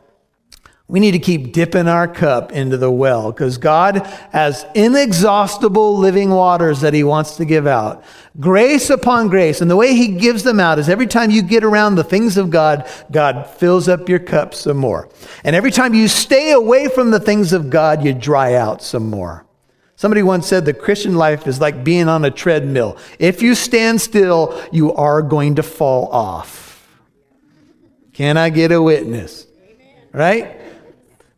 We 0.92 1.00
need 1.00 1.12
to 1.12 1.18
keep 1.18 1.54
dipping 1.54 1.88
our 1.88 2.06
cup 2.06 2.52
into 2.52 2.76
the 2.76 2.90
well 2.90 3.32
because 3.32 3.56
God 3.56 4.06
has 4.30 4.66
inexhaustible 4.74 5.96
living 5.96 6.28
waters 6.28 6.82
that 6.82 6.92
He 6.92 7.02
wants 7.02 7.36
to 7.36 7.46
give 7.46 7.66
out. 7.66 8.04
Grace 8.38 8.90
upon 8.90 9.28
grace. 9.28 9.62
And 9.62 9.70
the 9.70 9.76
way 9.76 9.94
He 9.94 10.08
gives 10.08 10.42
them 10.42 10.60
out 10.60 10.78
is 10.78 10.90
every 10.90 11.06
time 11.06 11.30
you 11.30 11.40
get 11.40 11.64
around 11.64 11.94
the 11.94 12.04
things 12.04 12.36
of 12.36 12.50
God, 12.50 12.86
God 13.10 13.46
fills 13.46 13.88
up 13.88 14.06
your 14.06 14.18
cup 14.18 14.52
some 14.52 14.76
more. 14.76 15.08
And 15.44 15.56
every 15.56 15.70
time 15.70 15.94
you 15.94 16.08
stay 16.08 16.50
away 16.50 16.88
from 16.88 17.10
the 17.10 17.20
things 17.20 17.54
of 17.54 17.70
God, 17.70 18.04
you 18.04 18.12
dry 18.12 18.52
out 18.52 18.82
some 18.82 19.08
more. 19.08 19.46
Somebody 19.96 20.22
once 20.22 20.46
said 20.46 20.66
the 20.66 20.74
Christian 20.74 21.14
life 21.14 21.46
is 21.46 21.58
like 21.58 21.82
being 21.82 22.06
on 22.06 22.26
a 22.26 22.30
treadmill. 22.30 22.98
If 23.18 23.40
you 23.40 23.54
stand 23.54 24.02
still, 24.02 24.62
you 24.70 24.92
are 24.92 25.22
going 25.22 25.54
to 25.54 25.62
fall 25.62 26.08
off. 26.08 26.86
Can 28.12 28.36
I 28.36 28.50
get 28.50 28.72
a 28.72 28.82
witness? 28.82 29.46
Right? 30.12 30.58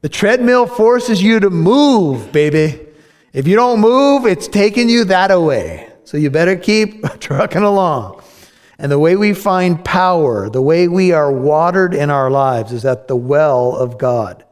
The 0.04 0.10
treadmill 0.10 0.66
forces 0.66 1.22
you 1.22 1.40
to 1.40 1.48
move, 1.48 2.30
baby. 2.30 2.78
If 3.32 3.48
you 3.48 3.56
don't 3.56 3.80
move, 3.80 4.26
it's 4.26 4.46
taking 4.46 4.90
you 4.90 5.04
that 5.04 5.30
away. 5.30 5.88
So 6.04 6.18
you 6.18 6.28
better 6.28 6.56
keep 6.56 7.02
trucking 7.20 7.62
along. 7.62 8.22
And 8.78 8.92
the 8.92 8.98
way 8.98 9.16
we 9.16 9.32
find 9.32 9.82
power, 9.82 10.50
the 10.50 10.60
way 10.60 10.88
we 10.88 11.12
are 11.12 11.32
watered 11.32 11.94
in 11.94 12.10
our 12.10 12.30
lives 12.30 12.70
is 12.70 12.84
at 12.84 13.08
the 13.08 13.16
well 13.16 13.74
of 13.74 13.96
God. 13.96 14.44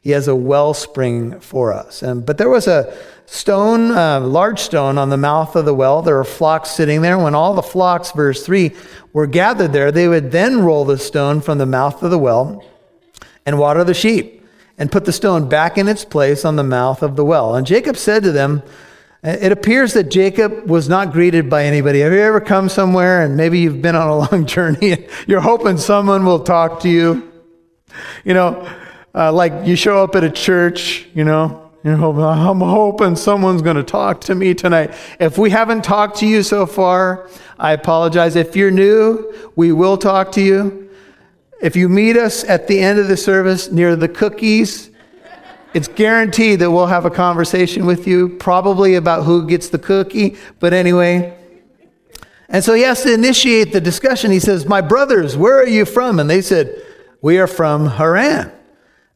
He 0.00 0.10
has 0.10 0.28
a 0.28 0.36
wellspring 0.36 1.40
for 1.40 1.72
us. 1.72 2.04
And, 2.04 2.24
but 2.24 2.38
there 2.38 2.48
was 2.48 2.68
a 2.68 2.96
stone, 3.26 3.90
a 3.90 4.20
large 4.20 4.60
stone 4.60 4.96
on 4.96 5.10
the 5.10 5.16
mouth 5.16 5.56
of 5.56 5.64
the 5.64 5.74
well. 5.74 6.02
There 6.02 6.18
were 6.18 6.24
flocks 6.24 6.70
sitting 6.70 7.02
there. 7.02 7.18
When 7.18 7.34
all 7.34 7.54
the 7.54 7.62
flocks, 7.62 8.12
verse 8.12 8.46
3, 8.46 8.70
were 9.12 9.26
gathered 9.26 9.72
there, 9.72 9.90
they 9.90 10.06
would 10.06 10.30
then 10.30 10.60
roll 10.60 10.84
the 10.84 10.98
stone 10.98 11.40
from 11.40 11.58
the 11.58 11.66
mouth 11.66 12.00
of 12.04 12.12
the 12.12 12.18
well 12.18 12.64
and 13.44 13.58
water 13.58 13.82
the 13.82 13.92
sheep 13.92 14.39
and 14.80 14.90
put 14.90 15.04
the 15.04 15.12
stone 15.12 15.46
back 15.46 15.76
in 15.76 15.86
its 15.86 16.06
place 16.06 16.44
on 16.44 16.56
the 16.56 16.64
mouth 16.64 17.02
of 17.02 17.14
the 17.14 17.24
well. 17.24 17.54
And 17.54 17.66
Jacob 17.66 17.98
said 17.98 18.22
to 18.22 18.32
them, 18.32 18.62
it 19.22 19.52
appears 19.52 19.92
that 19.92 20.04
Jacob 20.04 20.70
was 20.70 20.88
not 20.88 21.12
greeted 21.12 21.50
by 21.50 21.64
anybody. 21.66 22.00
Have 22.00 22.12
you 22.12 22.20
ever 22.20 22.40
come 22.40 22.70
somewhere 22.70 23.22
and 23.22 23.36
maybe 23.36 23.58
you've 23.58 23.82
been 23.82 23.94
on 23.94 24.08
a 24.08 24.16
long 24.16 24.46
journey 24.56 24.92
and 24.92 25.06
you're 25.26 25.42
hoping 25.42 25.76
someone 25.76 26.24
will 26.24 26.42
talk 26.42 26.80
to 26.80 26.88
you? 26.88 27.30
You 28.24 28.32
know, 28.32 28.66
uh, 29.14 29.30
like 29.30 29.66
you 29.66 29.76
show 29.76 30.02
up 30.02 30.16
at 30.16 30.24
a 30.24 30.30
church, 30.30 31.06
you 31.12 31.24
know, 31.24 31.70
you're 31.84 31.96
hoping, 31.96 32.22
I'm 32.22 32.60
hoping 32.60 33.16
someone's 33.16 33.60
going 33.60 33.76
to 33.76 33.82
talk 33.82 34.22
to 34.22 34.34
me 34.34 34.54
tonight. 34.54 34.94
If 35.18 35.36
we 35.36 35.50
haven't 35.50 35.84
talked 35.84 36.16
to 36.18 36.26
you 36.26 36.42
so 36.42 36.64
far, 36.64 37.28
I 37.58 37.72
apologize. 37.72 38.34
If 38.34 38.56
you're 38.56 38.70
new, 38.70 39.52
we 39.56 39.72
will 39.72 39.98
talk 39.98 40.32
to 40.32 40.40
you. 40.40 40.89
If 41.60 41.76
you 41.76 41.88
meet 41.88 42.16
us 42.16 42.42
at 42.44 42.66
the 42.68 42.80
end 42.80 42.98
of 42.98 43.08
the 43.08 43.16
service 43.16 43.70
near 43.70 43.94
the 43.94 44.08
cookies, 44.08 44.90
it's 45.74 45.88
guaranteed 45.88 46.60
that 46.60 46.70
we'll 46.70 46.86
have 46.86 47.04
a 47.04 47.10
conversation 47.10 47.84
with 47.84 48.06
you, 48.06 48.30
probably 48.30 48.94
about 48.94 49.24
who 49.24 49.46
gets 49.46 49.68
the 49.68 49.78
cookie, 49.78 50.36
but 50.58 50.72
anyway. 50.72 51.36
And 52.48 52.64
so 52.64 52.72
he 52.72 52.82
has 52.82 53.02
to 53.02 53.12
initiate 53.12 53.72
the 53.72 53.80
discussion. 53.80 54.30
He 54.30 54.40
says, 54.40 54.66
My 54.66 54.80
brothers, 54.80 55.36
where 55.36 55.58
are 55.58 55.68
you 55.68 55.84
from? 55.84 56.18
And 56.18 56.28
they 56.28 56.40
said, 56.40 56.82
We 57.20 57.38
are 57.38 57.46
from 57.46 57.86
Haran. 57.86 58.50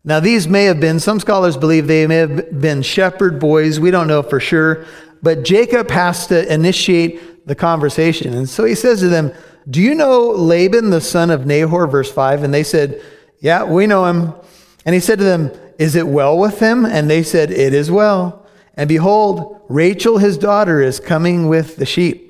Now, 0.04 0.20
these 0.20 0.46
may 0.46 0.64
have 0.64 0.80
been, 0.80 1.00
some 1.00 1.18
scholars 1.18 1.56
believe 1.56 1.86
they 1.86 2.06
may 2.06 2.16
have 2.16 2.60
been 2.60 2.82
shepherd 2.82 3.40
boys. 3.40 3.80
We 3.80 3.90
don't 3.90 4.06
know 4.06 4.22
for 4.22 4.38
sure. 4.38 4.84
But 5.22 5.44
Jacob 5.44 5.90
has 5.90 6.26
to 6.26 6.52
initiate 6.52 7.46
the 7.46 7.54
conversation. 7.54 8.34
And 8.34 8.46
so 8.48 8.64
he 8.64 8.74
says 8.74 9.00
to 9.00 9.08
them, 9.08 9.32
do 9.68 9.80
you 9.80 9.94
know 9.94 10.30
Laban, 10.30 10.90
the 10.90 11.00
son 11.00 11.30
of 11.30 11.46
Nahor? 11.46 11.86
Verse 11.86 12.12
5. 12.12 12.42
And 12.42 12.52
they 12.52 12.62
said, 12.62 13.02
Yeah, 13.40 13.64
we 13.64 13.86
know 13.86 14.04
him. 14.04 14.34
And 14.84 14.94
he 14.94 15.00
said 15.00 15.18
to 15.18 15.24
them, 15.24 15.50
Is 15.78 15.96
it 15.96 16.06
well 16.06 16.38
with 16.38 16.60
him? 16.60 16.84
And 16.84 17.08
they 17.08 17.22
said, 17.22 17.50
It 17.50 17.72
is 17.72 17.90
well. 17.90 18.46
And 18.74 18.88
behold, 18.88 19.62
Rachel, 19.68 20.18
his 20.18 20.36
daughter, 20.36 20.82
is 20.82 21.00
coming 21.00 21.48
with 21.48 21.76
the 21.76 21.86
sheep. 21.86 22.24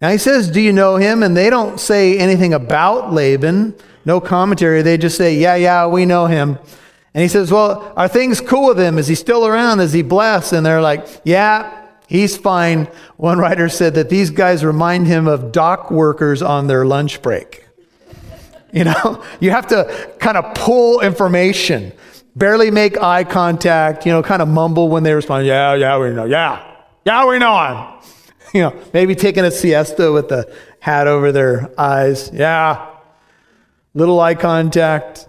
Now 0.00 0.10
he 0.10 0.18
says, 0.18 0.50
Do 0.50 0.60
you 0.60 0.72
know 0.72 0.96
him? 0.96 1.22
And 1.22 1.36
they 1.36 1.50
don't 1.50 1.78
say 1.78 2.18
anything 2.18 2.52
about 2.52 3.12
Laban, 3.12 3.76
no 4.04 4.20
commentary. 4.20 4.82
They 4.82 4.98
just 4.98 5.16
say, 5.16 5.36
Yeah, 5.36 5.54
yeah, 5.54 5.86
we 5.86 6.04
know 6.04 6.26
him. 6.26 6.58
And 7.14 7.22
he 7.22 7.28
says, 7.28 7.52
Well, 7.52 7.92
are 7.96 8.08
things 8.08 8.40
cool 8.40 8.68
with 8.68 8.80
him? 8.80 8.98
Is 8.98 9.06
he 9.06 9.14
still 9.14 9.46
around? 9.46 9.80
Is 9.80 9.92
he 9.92 10.02
blessed? 10.02 10.52
And 10.54 10.66
they're 10.66 10.80
like, 10.80 11.06
Yeah, 11.24 11.81
He's 12.12 12.36
fine. 12.36 12.88
One 13.16 13.38
writer 13.38 13.70
said 13.70 13.94
that 13.94 14.10
these 14.10 14.28
guys 14.28 14.66
remind 14.66 15.06
him 15.06 15.26
of 15.26 15.50
dock 15.50 15.90
workers 15.90 16.42
on 16.42 16.66
their 16.66 16.84
lunch 16.84 17.22
break. 17.22 17.66
You 18.70 18.84
know, 18.84 19.24
you 19.40 19.50
have 19.50 19.66
to 19.68 20.10
kind 20.18 20.36
of 20.36 20.54
pull 20.54 21.00
information, 21.00 21.90
barely 22.36 22.70
make 22.70 23.00
eye 23.00 23.24
contact, 23.24 24.04
you 24.04 24.12
know, 24.12 24.22
kind 24.22 24.42
of 24.42 24.48
mumble 24.48 24.90
when 24.90 25.04
they 25.04 25.14
respond, 25.14 25.46
yeah, 25.46 25.72
yeah, 25.72 25.98
we 25.98 26.10
know, 26.10 26.26
yeah, 26.26 26.62
yeah, 27.06 27.26
we 27.26 27.38
know 27.38 27.58
him. 27.64 27.88
You 28.52 28.60
know, 28.60 28.78
maybe 28.92 29.14
taking 29.14 29.46
a 29.46 29.50
siesta 29.50 30.12
with 30.12 30.28
the 30.28 30.54
hat 30.80 31.06
over 31.06 31.32
their 31.32 31.70
eyes, 31.80 32.30
yeah, 32.34 32.90
little 33.94 34.20
eye 34.20 34.34
contact, 34.34 35.26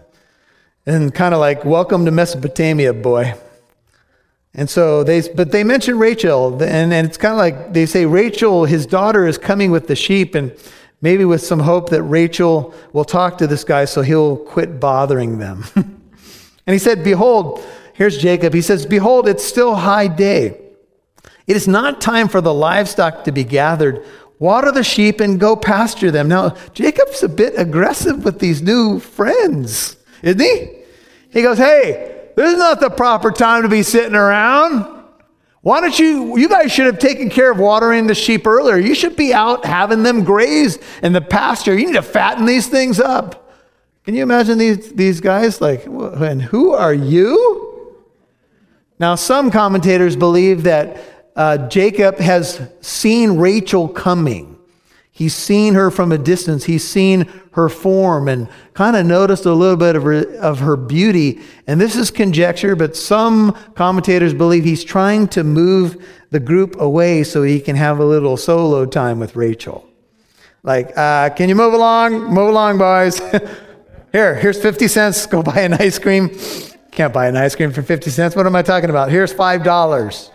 and 0.85 1.15
kind 1.15 1.33
of 1.33 1.39
like, 1.39 1.63
welcome 1.63 2.03
to 2.03 2.11
Mesopotamia, 2.11 2.91
boy. 2.93 3.35
And 4.55 4.69
so 4.69 5.03
they, 5.03 5.27
but 5.29 5.51
they 5.51 5.63
mention 5.63 5.97
Rachel, 5.97 6.61
and, 6.61 6.93
and 6.93 7.07
it's 7.07 7.17
kind 7.17 7.33
of 7.33 7.39
like 7.39 7.73
they 7.73 7.87
say, 7.87 8.05
Rachel, 8.05 8.65
his 8.65 8.85
daughter, 8.85 9.25
is 9.25 9.37
coming 9.37 9.71
with 9.71 9.87
the 9.87 9.95
sheep, 9.95 10.35
and 10.35 10.55
maybe 11.01 11.25
with 11.25 11.41
some 11.41 11.59
hope 11.59 11.89
that 11.89 12.03
Rachel 12.03 12.73
will 12.93 13.05
talk 13.05 13.39
to 13.39 13.47
this 13.47 13.63
guy 13.63 13.85
so 13.85 14.03
he'll 14.03 14.37
quit 14.37 14.79
bothering 14.79 15.39
them. 15.39 15.65
and 15.75 15.97
he 16.67 16.77
said, 16.77 17.03
Behold, 17.03 17.65
here's 17.93 18.17
Jacob. 18.17 18.53
He 18.53 18.61
says, 18.61 18.85
Behold, 18.85 19.27
it's 19.27 19.43
still 19.43 19.73
high 19.73 20.07
day. 20.07 20.59
It 21.47 21.55
is 21.55 21.67
not 21.67 21.99
time 21.99 22.27
for 22.27 22.39
the 22.39 22.53
livestock 22.53 23.23
to 23.23 23.31
be 23.31 23.43
gathered. 23.43 24.05
Water 24.37 24.71
the 24.71 24.83
sheep 24.83 25.19
and 25.19 25.39
go 25.39 25.55
pasture 25.55 26.11
them. 26.11 26.27
Now, 26.27 26.55
Jacob's 26.73 27.23
a 27.23 27.29
bit 27.29 27.53
aggressive 27.57 28.23
with 28.23 28.39
these 28.39 28.61
new 28.61 28.99
friends, 28.99 29.97
isn't 30.21 30.39
he? 30.39 30.83
He 31.31 31.41
goes, 31.41 31.57
Hey, 31.57 32.12
this 32.35 32.51
is 32.51 32.57
not 32.57 32.79
the 32.79 32.89
proper 32.89 33.31
time 33.31 33.63
to 33.63 33.69
be 33.69 33.83
sitting 33.83 34.15
around. 34.15 35.03
Why 35.61 35.79
don't 35.79 35.97
you, 35.97 36.37
you 36.37 36.49
guys 36.49 36.71
should 36.73 36.87
have 36.87 36.99
taken 36.99 37.29
care 37.29 37.49
of 37.49 37.57
watering 37.57 38.07
the 38.07 38.15
sheep 38.15 38.45
earlier. 38.45 38.77
You 38.77 38.93
should 38.93 39.15
be 39.15 39.33
out 39.33 39.63
having 39.63 40.03
them 40.03 40.25
graze 40.25 40.77
in 41.01 41.13
the 41.13 41.21
pasture. 41.21 41.73
You 41.73 41.87
need 41.87 41.93
to 41.93 42.01
fatten 42.01 42.45
these 42.45 42.67
things 42.67 42.99
up. 42.99 43.53
Can 44.03 44.13
you 44.13 44.23
imagine 44.23 44.57
these, 44.57 44.91
these 44.91 45.21
guys? 45.21 45.61
Like, 45.61 45.85
and 45.85 46.41
who 46.41 46.73
are 46.73 46.93
you? 46.93 47.95
Now, 48.99 49.15
some 49.15 49.51
commentators 49.51 50.17
believe 50.17 50.63
that 50.63 50.97
uh, 51.35 51.69
Jacob 51.69 52.17
has 52.17 52.69
seen 52.81 53.37
Rachel 53.37 53.87
coming. 53.87 54.52
He's 55.15 55.35
seen 55.35 55.75
her 55.75 55.91
from 55.91 56.11
a 56.11 56.17
distance. 56.17 56.63
He's 56.63 56.85
seen 56.85 57.31
her 57.51 57.69
form 57.69 58.27
and 58.27 58.49
kind 58.73 58.95
of 58.95 59.05
noticed 59.05 59.45
a 59.45 59.53
little 59.53 59.77
bit 59.77 59.95
of 59.95 60.01
her, 60.01 60.35
of 60.37 60.59
her 60.59 60.75
beauty. 60.75 61.39
And 61.67 61.79
this 61.79 61.95
is 61.95 62.09
conjecture, 62.09 62.75
but 62.75 62.95
some 62.95 63.55
commentators 63.75 64.33
believe 64.33 64.63
he's 64.63 64.83
trying 64.83 65.27
to 65.29 65.43
move 65.43 66.03
the 66.31 66.39
group 66.39 66.81
away 66.81 67.23
so 67.23 67.43
he 67.43 67.59
can 67.59 67.75
have 67.75 67.99
a 67.99 68.03
little 68.03 68.37
solo 68.37 68.87
time 68.87 69.19
with 69.19 69.35
Rachel. 69.35 69.87
Like, 70.63 70.97
uh, 70.97 71.29
can 71.29 71.47
you 71.47 71.53
move 71.53 71.75
along? 71.75 72.13
Move 72.33 72.49
along, 72.49 72.79
boys. 72.79 73.19
Here, 74.11 74.35
here's 74.35 74.59
50 74.59 74.87
cents. 74.87 75.25
Go 75.27 75.43
buy 75.43 75.61
an 75.61 75.73
ice 75.73 75.97
cream. 75.97 76.35
Can't 76.91 77.13
buy 77.13 77.27
an 77.27 77.35
ice 77.35 77.55
cream 77.55 77.71
for 77.71 77.81
50 77.81 78.09
cents. 78.11 78.35
What 78.35 78.45
am 78.45 78.55
I 78.55 78.61
talking 78.61 78.91
about? 78.91 79.09
Here's 79.09 79.33
$5. 79.33 80.29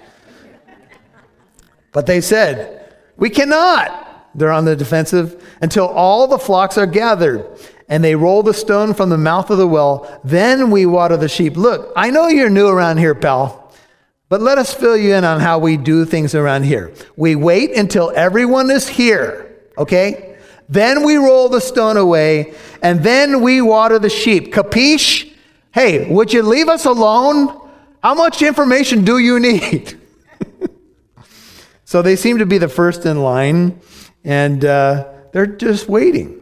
But 1.93 2.07
they 2.07 2.21
said, 2.21 2.93
we 3.17 3.31
cannot. 3.31 4.08
They're 4.35 4.53
on 4.53 4.65
the 4.65 4.77
defensive 4.77 5.45
until 5.61 5.87
all 5.87 6.29
the 6.29 6.39
flocks 6.39 6.79
are 6.79 6.87
gathered 6.87 7.47
and 7.89 8.05
they 8.05 8.15
roll 8.15 8.43
the 8.43 8.55
stone 8.55 8.95
from 8.95 9.09
the 9.09 9.19
mouth 9.19 9.51
of 9.51 9.59
the 9.59 9.67
well. 9.67 10.21
Then 10.23 10.71
we 10.71 10.87
water 10.87 11.17
the 11.17 11.29
sheep. 11.29 11.57
Look, 11.57 11.93
I 11.97 12.11
know 12.11 12.29
you're 12.29 12.51
new 12.51 12.69
around 12.69 12.99
here, 12.99 13.15
pal, 13.15 13.73
but 14.29 14.43
let 14.43 14.59
us 14.59 14.75
fill 14.75 14.97
you 14.97 15.15
in 15.15 15.25
on 15.25 15.41
how 15.41 15.59
we 15.59 15.77
do 15.77 16.05
things 16.05 16.35
around 16.35 16.65
here. 16.65 16.93
We 17.17 17.35
wait 17.35 17.75
until 17.75 18.13
everyone 18.15 18.71
is 18.71 18.87
here, 18.89 19.57
okay? 19.79 20.37
Then 20.69 21.03
we 21.03 21.17
roll 21.17 21.49
the 21.49 21.61
stone 21.61 21.97
away 21.97 22.53
and 22.83 23.03
then 23.03 23.41
we 23.41 23.63
water 23.63 23.99
the 23.99 24.11
sheep. 24.11 24.53
Capiche? 24.53 25.33
Hey, 25.73 26.13
would 26.13 26.33
you 26.33 26.43
leave 26.43 26.69
us 26.69 26.85
alone? 26.85 27.59
How 28.03 28.15
much 28.15 28.43
information 28.43 29.05
do 29.05 29.19
you 29.19 29.41
need? 29.41 29.99
so 31.85 32.03
they 32.03 32.17
seem 32.17 32.39
to 32.39 32.47
be 32.47 32.59
the 32.59 32.69
first 32.69 33.07
in 33.07 33.23
line 33.23 33.81
and 34.25 34.65
uh, 34.65 35.09
they're 35.33 35.47
just 35.47 35.89
waiting. 35.89 36.41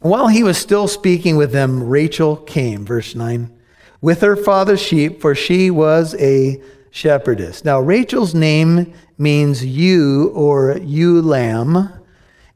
And 0.00 0.10
while 0.10 0.28
he 0.28 0.42
was 0.42 0.58
still 0.58 0.88
speaking 0.88 1.36
with 1.36 1.52
them, 1.52 1.88
Rachel 1.88 2.36
came, 2.36 2.84
verse 2.84 3.14
9, 3.14 3.50
with 4.00 4.20
her 4.20 4.36
father's 4.36 4.82
sheep, 4.82 5.20
for 5.20 5.34
she 5.34 5.70
was 5.70 6.14
a 6.16 6.62
shepherdess. 6.90 7.64
Now, 7.64 7.80
Rachel's 7.80 8.34
name 8.34 8.92
means 9.18 9.64
ewe 9.64 10.28
or 10.34 10.76
ewe 10.78 11.22
lamb. 11.22 11.90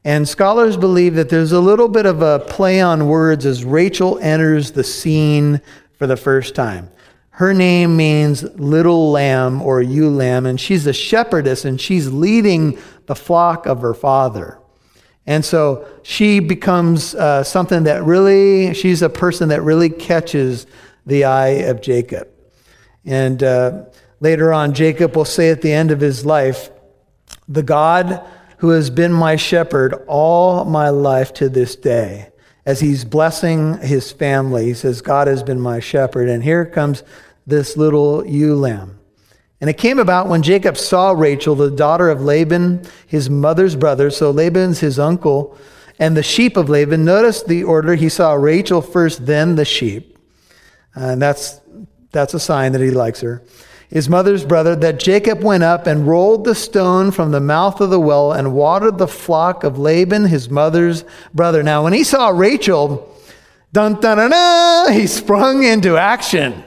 And 0.05 0.27
scholars 0.27 0.77
believe 0.77 1.15
that 1.15 1.29
there's 1.29 1.51
a 1.51 1.59
little 1.59 1.89
bit 1.89 2.05
of 2.05 2.21
a 2.21 2.39
play 2.39 2.79
on 2.79 3.07
words 3.07 3.45
as 3.45 3.65
Rachel 3.65 4.17
enters 4.19 4.71
the 4.71 4.83
scene 4.83 5.59
for 5.97 6.07
the 6.07 6.15
first 6.15 6.55
time. 6.55 6.89
Her 7.39 7.53
name 7.53 7.95
means 7.95 8.43
little 8.59 9.11
lamb 9.11 9.61
or 9.61 9.81
ewe 9.81 10.09
lamb, 10.09 10.45
and 10.45 10.59
she's 10.59 10.85
a 10.85 10.91
shepherdess 10.91 11.63
and 11.63 11.79
she's 11.79 12.11
leading 12.11 12.77
the 13.05 13.15
flock 13.15 13.65
of 13.65 13.79
her 13.79 13.93
father. 13.93 14.59
And 15.25 15.45
so 15.45 15.87
she 16.03 16.41
becomes 16.41 17.15
uh, 17.15 17.45
something 17.45 17.83
that 17.83 18.03
really, 18.03 18.73
she's 18.73 19.01
a 19.01 19.07
person 19.07 19.47
that 19.49 19.61
really 19.61 19.89
catches 19.89 20.67
the 21.05 21.23
eye 21.23 21.63
of 21.69 21.81
Jacob. 21.81 22.27
And 23.05 23.41
uh, 23.41 23.85
later 24.19 24.51
on, 24.51 24.73
Jacob 24.73 25.15
will 25.15 25.23
say 25.23 25.49
at 25.49 25.61
the 25.61 25.71
end 25.71 25.91
of 25.91 26.01
his 26.01 26.25
life, 26.25 26.71
The 27.47 27.63
God 27.63 28.21
who 28.57 28.71
has 28.71 28.89
been 28.89 29.13
my 29.13 29.37
shepherd 29.37 29.93
all 30.09 30.65
my 30.65 30.89
life 30.89 31.33
to 31.35 31.47
this 31.47 31.77
day. 31.77 32.33
As 32.65 32.81
he's 32.81 33.05
blessing 33.05 33.77
his 33.77 34.11
family, 34.11 34.65
he 34.65 34.73
says, 34.73 35.01
God 35.01 35.27
has 35.27 35.41
been 35.41 35.61
my 35.61 35.79
shepherd. 35.79 36.27
And 36.27 36.43
here 36.43 36.65
comes 36.65 37.03
this 37.49 37.75
little 37.75 38.25
ewe 38.25 38.55
lamb. 38.55 38.99
And 39.61 39.69
it 39.69 39.77
came 39.77 39.99
about 39.99 40.29
when 40.29 40.41
Jacob 40.41 40.77
saw 40.77 41.11
Rachel, 41.11 41.55
the 41.55 41.69
daughter 41.69 42.09
of 42.09 42.21
Laban, 42.21 42.85
his 43.07 43.29
mother's 43.29 43.75
brother, 43.75 44.09
so 44.09 44.31
Laban's 44.31 44.79
his 44.79 44.97
uncle, 44.97 45.57
and 45.99 46.15
the 46.15 46.23
sheep 46.23 46.55
of 46.55 46.69
Laban. 46.69 47.03
Notice 47.03 47.43
the 47.43 47.63
order. 47.65 47.95
He 47.95 48.07
saw 48.07 48.33
Rachel 48.33 48.81
first, 48.81 49.25
then 49.25 49.55
the 49.55 49.65
sheep. 49.65 50.17
And 50.95 51.21
that's, 51.21 51.59
that's 52.11 52.33
a 52.33 52.39
sign 52.39 52.71
that 52.71 52.81
he 52.81 52.91
likes 52.91 53.19
her. 53.19 53.43
His 53.89 54.07
mother's 54.07 54.45
brother, 54.45 54.75
that 54.77 54.99
Jacob 54.99 55.43
went 55.43 55.63
up 55.63 55.87
and 55.87 56.07
rolled 56.07 56.45
the 56.45 56.55
stone 56.55 57.11
from 57.11 57.31
the 57.31 57.39
mouth 57.41 57.81
of 57.81 57.89
the 57.89 57.99
well 57.99 58.31
and 58.31 58.53
watered 58.53 58.97
the 58.97 59.07
flock 59.07 59.63
of 59.63 59.79
Laban, 59.79 60.25
his 60.25 60.49
mother's 60.49 61.03
brother. 61.33 61.63
Now, 61.63 61.83
when 61.83 61.93
he 61.93 62.03
saw 62.03 62.29
Rachel, 62.29 63.13
dun 63.73 63.99
dun 63.99 64.17
dun, 64.17 64.29
dun 64.29 64.93
he 64.93 65.07
sprung 65.07 65.63
into 65.63 65.97
action. 65.97 66.63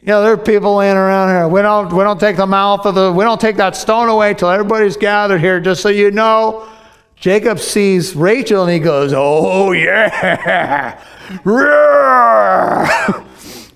You 0.00 0.08
know, 0.08 0.22
there 0.22 0.32
are 0.32 0.36
people 0.38 0.76
laying 0.76 0.96
around 0.96 1.28
here. 1.30 1.48
We 1.48 1.60
don't, 1.60 1.92
we 1.92 2.04
don't 2.04 2.20
take 2.20 2.36
the 2.36 2.46
mouth 2.46 2.86
of 2.86 2.94
the, 2.94 3.12
we 3.12 3.24
don't 3.24 3.40
take 3.40 3.56
that 3.56 3.74
stone 3.74 4.08
away 4.08 4.32
till 4.32 4.48
everybody's 4.48 4.96
gathered 4.96 5.40
here, 5.40 5.58
just 5.60 5.82
so 5.82 5.88
you 5.88 6.12
know. 6.12 6.68
Jacob 7.16 7.58
sees 7.58 8.14
Rachel 8.14 8.62
and 8.62 8.72
he 8.72 8.78
goes, 8.78 9.12
Oh, 9.12 9.72
yeah. 9.72 11.02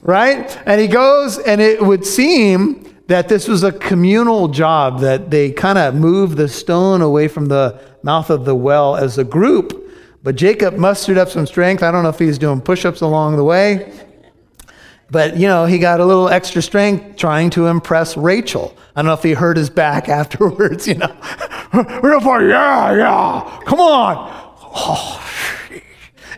right? 0.03 0.63
And 0.65 0.81
he 0.81 0.87
goes, 0.87 1.39
and 1.41 1.61
it 1.61 1.83
would 1.83 2.07
seem 2.07 2.97
that 3.09 3.29
this 3.29 3.49
was 3.49 3.65
a 3.65 3.73
communal 3.73 4.47
job, 4.47 5.01
that 5.01 5.29
they 5.29 5.51
kind 5.51 5.77
of 5.77 5.97
moved 5.97 6.37
the 6.37 6.49
stone 6.49 7.03
away 7.03 7.27
from 7.27 7.47
the 7.47 7.81
mouth 8.05 8.31
of 8.31 8.45
the 8.45 8.55
well 8.55 8.95
as 8.95 9.19
a 9.19 9.25
group. 9.25 9.91
But 10.23 10.37
Jacob 10.37 10.77
mustered 10.77 11.19
up 11.19 11.31
some 11.31 11.47
strength. 11.47 11.83
I 11.83 11.91
don't 11.91 12.05
know 12.05 12.11
if 12.11 12.21
he's 12.21 12.39
doing 12.39 12.61
push 12.61 12.85
ups 12.85 13.01
along 13.01 13.37
the 13.37 13.45
way. 13.45 13.93
But, 15.13 15.37
you 15.37 15.47
know, 15.47 15.67
he 15.67 15.79
got 15.79 16.01
a 16.01 16.07
little 16.07 16.31
extra 16.31 16.63
strength 16.63 17.17
trying 17.17 17.51
to 17.51 17.67
impress 17.67 18.17
Rachel. 18.17 18.75
I 18.97 19.03
don't 19.03 19.09
know 19.09 19.13
if 19.13 19.23
he 19.23 19.35
hurt 19.35 19.59
his 19.59 19.69
back 19.69 20.09
afterwards, 20.21 20.89
you 20.89 20.95
know. 20.95 21.15
Real 22.03 22.21
far, 22.21 22.43
yeah, 22.43 22.97
yeah, 22.97 23.61
come 23.67 23.79
on. 23.79 24.17
Oh, 24.75 25.23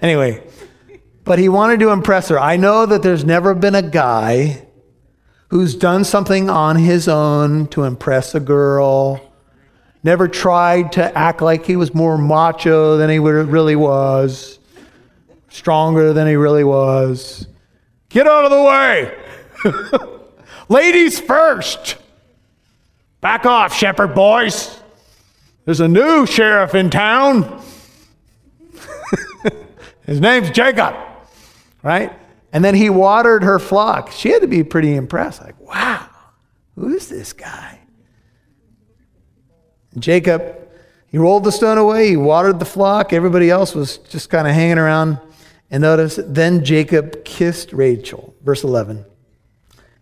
anyway, 0.02 0.44
but 1.22 1.38
he 1.38 1.48
wanted 1.48 1.78
to 1.80 1.90
impress 1.90 2.28
her. 2.28 2.38
I 2.38 2.56
know 2.56 2.84
that 2.84 3.04
there's 3.04 3.24
never 3.24 3.54
been 3.54 3.76
a 3.76 3.82
guy 3.82 4.66
who's 5.48 5.76
done 5.76 6.02
something 6.02 6.50
on 6.50 6.74
his 6.74 7.06
own 7.06 7.68
to 7.68 7.84
impress 7.84 8.34
a 8.34 8.40
girl, 8.40 9.20
never 10.02 10.26
tried 10.26 10.90
to 10.92 11.16
act 11.16 11.40
like 11.40 11.64
he 11.64 11.76
was 11.76 11.94
more 11.94 12.18
macho 12.18 12.96
than 12.96 13.08
he 13.08 13.20
really 13.20 13.76
was, 13.76 14.58
stronger 15.48 16.12
than 16.12 16.26
he 16.26 16.34
really 16.34 16.64
was. 16.64 17.46
Get 18.14 18.28
out 18.28 18.44
of 18.44 18.52
the 18.52 18.62
way. 18.62 20.20
Ladies 20.68 21.18
first. 21.18 21.96
Back 23.20 23.44
off, 23.44 23.74
shepherd 23.74 24.14
boys. 24.14 24.78
There's 25.64 25.80
a 25.80 25.88
new 25.88 26.24
sheriff 26.24 26.76
in 26.76 26.90
town. 26.90 27.60
His 30.06 30.20
name's 30.20 30.50
Jacob, 30.50 30.94
right? 31.82 32.12
And 32.52 32.64
then 32.64 32.76
he 32.76 32.88
watered 32.88 33.42
her 33.42 33.58
flock. 33.58 34.12
She 34.12 34.28
had 34.28 34.42
to 34.42 34.48
be 34.48 34.62
pretty 34.62 34.94
impressed. 34.94 35.42
Like, 35.42 35.58
wow, 35.58 36.08
who 36.76 36.94
is 36.94 37.08
this 37.08 37.32
guy? 37.32 37.80
And 39.92 40.04
Jacob, 40.04 40.68
he 41.08 41.18
rolled 41.18 41.42
the 41.42 41.50
stone 41.50 41.78
away. 41.78 42.10
He 42.10 42.16
watered 42.16 42.60
the 42.60 42.64
flock. 42.64 43.12
Everybody 43.12 43.50
else 43.50 43.74
was 43.74 43.98
just 43.98 44.30
kind 44.30 44.46
of 44.46 44.54
hanging 44.54 44.78
around 44.78 45.18
and 45.74 45.80
notice, 45.80 46.20
then 46.24 46.64
Jacob 46.64 47.24
kissed 47.24 47.72
Rachel, 47.72 48.32
verse 48.44 48.62
11, 48.62 49.04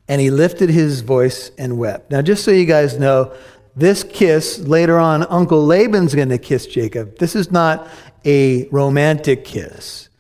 and 0.07 0.21
he 0.21 0.31
lifted 0.31 0.69
his 0.69 1.01
voice 1.01 1.51
and 1.57 1.79
wept. 1.79 2.11
Now, 2.11 2.21
just 2.21 2.45
so 2.45 2.51
you 2.51 2.67
guys 2.67 2.99
know, 2.99 3.33
this 3.75 4.05
kiss, 4.05 4.59
later 4.59 4.99
on, 4.99 5.23
Uncle 5.31 5.65
Laban's 5.65 6.15
going 6.15 6.29
to 6.29 6.37
kiss 6.37 6.67
Jacob. 6.67 7.17
This 7.17 7.35
is 7.35 7.51
not 7.51 7.89
a 8.27 8.69
romantic 8.69 9.47
kiss. 9.47 10.11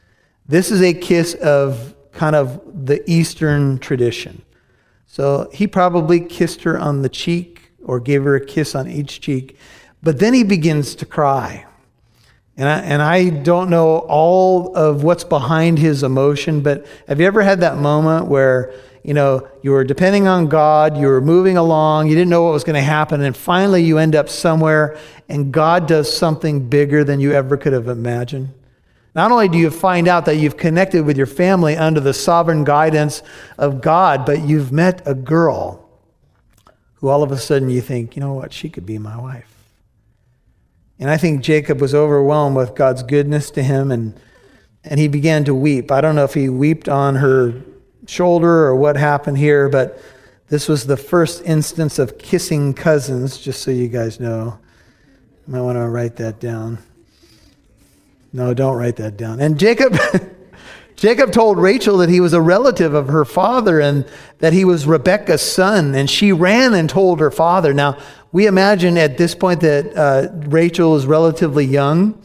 This 0.49 0.71
is 0.71 0.81
a 0.81 0.95
kiss 0.95 1.35
of 1.35 1.95
kind 2.13 2.35
of 2.35 2.87
the 2.87 3.03
Eastern 3.07 3.77
tradition. 3.77 4.41
So 5.07 5.51
he 5.53 5.67
probably 5.67 6.21
kissed 6.21 6.63
her 6.63 6.79
on 6.79 7.03
the 7.03 7.11
cheek 7.11 7.73
or 7.85 8.01
gave 8.01 8.25
her 8.25 8.37
a 8.37 8.47
kiss 8.47 8.75
on 8.75 8.89
each 8.89 9.21
cheek, 9.21 9.59
but 10.03 10.19
then 10.19 10.33
he 10.33 10.45
begins 10.45 10.95
to 10.95 11.05
cry. 11.05 11.67
And 12.57 12.69
I, 12.69 12.79
and 12.81 13.03
I 13.03 13.31
don't 13.31 13.71
know 13.71 13.99
all 14.09 14.77
of 14.77 15.03
what's 15.03 15.25
behind 15.25 15.79
his 15.79 16.03
emotion, 16.03 16.61
but 16.61 16.87
have 17.09 17.19
you 17.19 17.27
ever 17.27 17.43
had 17.43 17.61
that 17.61 17.79
moment 17.79 18.27
where, 18.27 18.75
you 19.03 19.15
know, 19.15 19.49
you 19.63 19.71
were 19.71 19.85
depending 19.85 20.29
on 20.29 20.49
God, 20.49 20.99
you 20.99 21.07
were 21.07 21.23
moving 21.23 21.57
along, 21.57 22.09
you 22.09 22.15
didn't 22.15 22.29
know 22.29 22.43
what 22.43 22.53
was 22.53 22.63
going 22.63 22.75
to 22.75 22.83
happen, 22.83 23.23
and 23.23 23.35
finally 23.35 23.83
you 23.83 23.97
end 23.97 24.15
up 24.15 24.29
somewhere 24.29 24.99
and 25.29 25.51
God 25.51 25.89
does 25.89 26.15
something 26.15 26.69
bigger 26.69 27.05
than 27.05 27.21
you 27.21 27.33
ever 27.33 27.57
could 27.57 27.73
have 27.73 27.89
imagined? 27.89 28.51
Not 29.15 29.31
only 29.31 29.49
do 29.49 29.59
you 29.59 29.71
find 29.71 30.07
out 30.09 30.27
that 30.27 30.37
you've 30.37 30.57
connected 30.57 31.05
with 31.05 31.17
your 31.17 31.27
family 31.27 31.77
under 31.77 32.01
the 32.01 32.15
sovereign 32.15 32.65
guidance 32.65 33.23
of 33.59 33.81
God, 33.81 34.27
but 34.27 34.43
you've 34.43 34.73
met 34.73 35.03
a 35.07 35.15
girl 35.15 35.89
who 36.97 37.09
all 37.09 37.23
of 37.23 37.33
a 37.33 37.39
sudden 37.39 37.71
you 37.71 37.81
think, 37.81 38.15
you 38.15 38.21
know 38.21 38.35
what, 38.35 38.53
she 38.53 38.69
could 38.69 38.87
be 38.87 38.99
my 38.99 39.19
wife. 39.19 39.52
And 40.99 41.11
I 41.11 41.17
think 41.17 41.43
Jacob 41.43 41.81
was 41.81 41.95
overwhelmed 41.95 42.57
with 42.57 42.75
God's 42.75 43.03
goodness 43.03 43.51
to 43.53 43.63
him 43.63 43.91
and, 43.91 44.19
and 44.85 45.01
he 45.01 45.09
began 45.09 45.45
to 45.45 45.55
weep. 45.55 45.91
I 45.91 46.01
don't 46.01 46.15
know 46.15 46.25
if 46.25 46.35
he 46.35 46.49
wept 46.49 46.89
on 46.89 47.17
her 47.17 47.63
shoulder 48.07 48.67
or 48.67 48.77
what 48.77 48.97
happened 48.97 49.39
here, 49.39 49.69
but 49.69 50.01
this 50.49 50.69
was 50.69 50.87
the 50.87 50.97
first 50.97 51.43
instance 51.45 51.99
of 51.99 52.19
kissing 52.19 52.75
cousins, 52.75 53.39
just 53.39 53.63
so 53.63 53.71
you 53.71 53.89
guys 53.89 54.21
know. 54.21 54.59
You 55.47 55.55
might 55.55 55.63
want 55.63 55.77
to 55.77 55.89
write 55.89 56.17
that 56.17 56.41
down. 56.41 56.79
No, 58.33 58.55
don't 58.55 58.77
write 58.77 58.97
that 58.97 59.17
down. 59.17 59.41
And 59.41 59.59
Jacob. 59.59 59.97
Jacob 61.03 61.33
told 61.33 61.59
Rachel 61.59 61.97
that 61.97 62.09
he 62.09 62.21
was 62.21 62.33
a 62.33 62.41
relative 62.41 62.95
of 62.95 63.09
her 63.09 63.25
father 63.25 63.81
and 63.81 64.07
that 64.39 64.53
he 64.53 64.65
was 64.65 64.87
Rebekah's 64.87 65.43
son, 65.43 65.97
and 65.97 66.09
she 66.09 66.31
ran 66.31 66.75
and 66.75 66.89
told 66.89 67.19
her 67.19 67.33
father. 67.33 67.75
Now, 67.75 67.99
we 68.33 68.47
imagine 68.47 68.97
at 68.97 69.19
this 69.19 69.35
point 69.35 69.61
that 69.61 69.95
uh, 69.95 70.29
Rachel 70.49 70.97
is 70.97 71.07
relatively 71.07 71.67
young, 71.67 72.21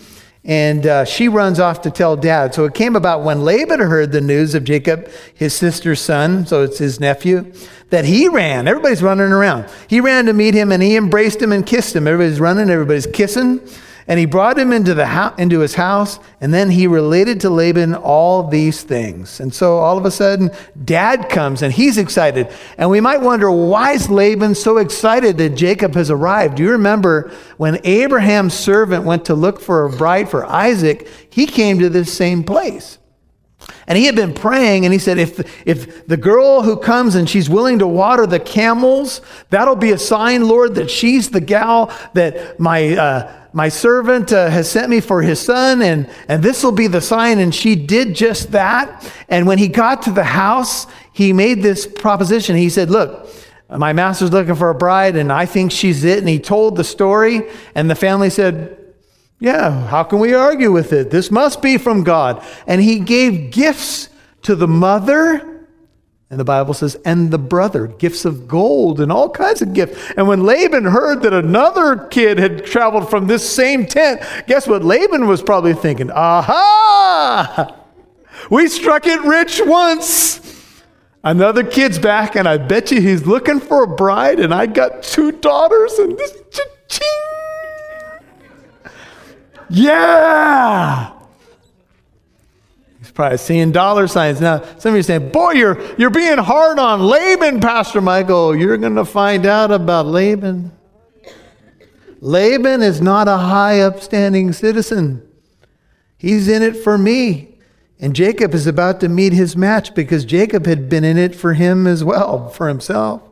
and 0.46 0.88
uh, 0.88 1.04
she 1.04 1.28
runs 1.28 1.60
off 1.60 1.82
to 1.82 1.92
tell 1.92 2.16
dad. 2.16 2.56
So 2.56 2.64
it 2.64 2.74
came 2.74 2.96
about 2.96 3.24
when 3.24 3.44
Laban 3.44 3.82
heard 3.82 4.14
the 4.14 4.22
news 4.22 4.56
of 4.56 4.64
Jacob, 4.64 5.10
his 5.34 5.54
sister's 5.54 6.00
son, 6.00 6.46
so 6.46 6.64
it's 6.64 6.78
his 6.78 7.02
nephew, 7.02 7.52
that 7.90 8.06
he 8.06 8.30
ran. 8.30 8.70
Everybody's 8.70 9.04
running 9.04 9.34
around. 9.34 9.70
He 9.90 10.00
ran 10.00 10.26
to 10.28 10.34
meet 10.34 10.54
him 10.54 10.72
and 10.72 10.82
he 10.82 10.96
embraced 10.96 11.42
him 11.42 11.52
and 11.52 11.66
kissed 11.66 11.94
him. 11.94 12.08
Everybody's 12.08 12.40
running, 12.40 12.70
everybody's 12.70 13.08
kissing. 13.08 13.60
And 14.10 14.18
he 14.18 14.26
brought 14.26 14.58
him 14.58 14.72
into, 14.72 14.94
the 14.94 15.06
ho- 15.06 15.34
into 15.38 15.60
his 15.60 15.76
house, 15.76 16.18
and 16.40 16.54
then 16.54 16.70
he 16.70 16.88
related 16.88 17.42
to 17.42 17.50
Laban 17.50 17.94
all 17.94 18.48
these 18.48 18.84
things. 18.84 19.42
And 19.42 19.54
so 19.54 19.80
all 19.80 19.98
of 19.98 20.06
a 20.06 20.12
sudden, 20.12 20.52
dad 20.86 21.28
comes 21.28 21.62
and 21.62 21.74
he's 21.74 21.98
excited. 21.98 22.48
And 22.78 22.90
we 22.90 23.02
might 23.02 23.22
wonder, 23.22 23.52
why 23.52 23.92
is 23.92 24.10
Laban 24.10 24.56
so 24.56 24.78
excited 24.78 25.38
that 25.40 25.56
Jacob 25.56 25.94
has 25.96 26.10
arrived? 26.10 26.56
Do 26.56 26.64
you 26.64 26.72
remember 26.72 27.32
when 27.58 27.82
Abraham's 27.84 28.54
servant 28.54 29.04
went 29.04 29.26
to 29.26 29.36
look 29.36 29.60
for 29.60 29.86
a 29.86 29.90
bride 29.90 30.30
for 30.30 30.46
Isaac? 30.46 31.10
He 31.30 31.46
came 31.46 31.80
to 31.80 31.90
this 31.90 32.12
same 32.14 32.44
place. 32.44 33.00
And 33.88 33.98
he 33.98 34.06
had 34.06 34.16
been 34.16 34.34
praying, 34.34 34.86
and 34.86 34.94
he 34.94 35.00
said, 35.00 35.18
if, 35.18 35.66
if 35.66 36.08
the 36.08 36.18
girl 36.18 36.62
who 36.62 36.78
comes 36.78 37.16
and 37.16 37.30
she's 37.30 37.50
willing 37.50 37.80
to 37.80 37.88
water 37.88 38.28
the 38.28 38.40
camels, 38.40 39.22
that'll 39.50 39.78
be 39.78 39.92
a 39.92 39.98
sign, 39.98 40.48
Lord, 40.48 40.76
that 40.76 40.92
she's 40.92 41.30
the 41.30 41.42
gal 41.42 41.92
that 42.14 42.60
my, 42.60 42.96
uh, 42.96 43.47
my 43.58 43.70
servant 43.70 44.32
uh, 44.32 44.52
has 44.52 44.70
sent 44.70 44.88
me 44.88 45.02
for 45.02 45.24
his 45.24 45.40
son, 45.40 45.82
and, 45.82 46.08
and 46.28 46.44
this 46.44 46.64
will 46.64 46.72
be 46.72 46.86
the 46.86 47.02
sign. 47.02 47.40
And 47.40 47.54
she 47.54 47.76
did 47.76 48.14
just 48.14 48.52
that. 48.52 49.12
And 49.30 49.48
when 49.48 49.58
he 49.58 49.68
got 49.68 50.04
to 50.04 50.12
the 50.12 50.24
house, 50.24 50.86
he 51.12 51.34
made 51.34 51.64
this 51.64 51.88
proposition. 51.88 52.56
He 52.56 52.70
said, 52.70 52.92
Look, 52.92 53.28
my 53.68 53.94
master's 53.94 54.32
looking 54.32 54.54
for 54.54 54.70
a 54.70 54.76
bride, 54.76 55.16
and 55.16 55.34
I 55.34 55.48
think 55.48 55.72
she's 55.72 56.04
it. 56.04 56.20
And 56.20 56.30
he 56.30 56.38
told 56.38 56.76
the 56.76 56.84
story, 56.84 57.50
and 57.74 57.90
the 57.90 57.96
family 57.96 58.30
said, 58.30 58.78
Yeah, 59.40 59.88
how 59.88 60.04
can 60.04 60.20
we 60.20 60.36
argue 60.36 60.72
with 60.72 60.94
it? 60.94 61.10
This 61.10 61.32
must 61.32 61.60
be 61.60 61.80
from 61.80 62.04
God. 62.04 62.46
And 62.68 62.80
he 62.80 63.00
gave 63.00 63.50
gifts 63.50 64.10
to 64.44 64.56
the 64.56 64.68
mother 64.68 65.57
And 66.30 66.40
the 66.40 66.44
Bible 66.44 66.74
says, 66.74 66.96
and 67.06 67.32
the 67.32 67.38
brother, 67.38 67.88
gifts 67.88 68.26
of 68.26 68.50
gold 68.50 69.00
and 69.00 69.12
all 69.12 69.30
kinds 69.30 69.62
of 69.62 69.74
gifts. 69.74 70.12
And 70.18 70.28
when 70.28 70.44
Laban 70.44 70.84
heard 70.84 71.22
that 71.22 71.34
another 71.34 72.08
kid 72.08 72.38
had 72.38 72.66
traveled 72.66 73.10
from 73.10 73.28
this 73.28 73.50
same 73.50 73.86
tent, 73.86 74.22
guess 74.46 74.68
what 74.68 74.84
Laban 74.84 75.28
was 75.28 75.42
probably 75.42 75.74
thinking? 75.74 76.12
Aha! 76.12 77.76
We 78.52 78.68
struck 78.68 79.08
it 79.08 79.22
rich 79.22 79.62
once. 79.64 80.84
Another 81.24 81.64
kid's 81.64 81.98
back, 81.98 82.36
and 82.36 82.48
I 82.48 82.58
bet 82.58 82.92
you 82.92 83.02
he's 83.02 83.26
looking 83.26 83.60
for 83.60 83.84
a 83.84 83.88
bride, 83.88 84.40
and 84.40 84.54
I 84.54 84.66
got 84.66 85.04
two 85.04 85.32
daughters, 85.32 85.94
and 85.94 86.18
this. 86.18 86.34
Yeah! 89.70 91.17
Probably 93.18 93.40
seeing 93.40 93.72
dollar 93.72 94.08
signs. 94.08 94.40
Now, 94.40 94.62
some 94.78 94.92
of 94.92 94.96
you 94.96 95.02
saying, 95.02 95.32
Boy, 95.32 95.54
you're, 95.54 95.82
you're 95.96 96.12
being 96.12 96.38
hard 96.38 96.78
on 96.78 97.02
Laban, 97.02 97.60
Pastor 97.60 98.00
Michael. 98.00 98.56
You're 98.56 98.78
going 98.78 98.94
to 98.94 99.06
find 99.06 99.48
out 99.48 99.72
about 99.72 100.06
Laban. 100.06 100.72
Laban 102.22 102.84
is 102.84 103.02
not 103.02 103.28
a 103.28 103.38
high 103.38 103.82
upstanding 103.82 104.54
citizen, 104.54 105.28
he's 106.16 106.48
in 106.48 106.62
it 106.62 106.78
for 106.78 106.98
me. 106.98 107.56
And 108.00 108.16
Jacob 108.16 108.54
is 108.54 108.68
about 108.68 109.00
to 109.00 109.10
meet 109.10 109.34
his 109.34 109.58
match 109.58 109.96
because 109.96 110.24
Jacob 110.24 110.68
had 110.68 110.88
been 110.88 111.04
in 111.04 111.18
it 111.18 111.34
for 111.34 111.56
him 111.56 111.88
as 111.88 112.04
well, 112.04 112.50
for 112.50 112.68
himself. 112.68 113.24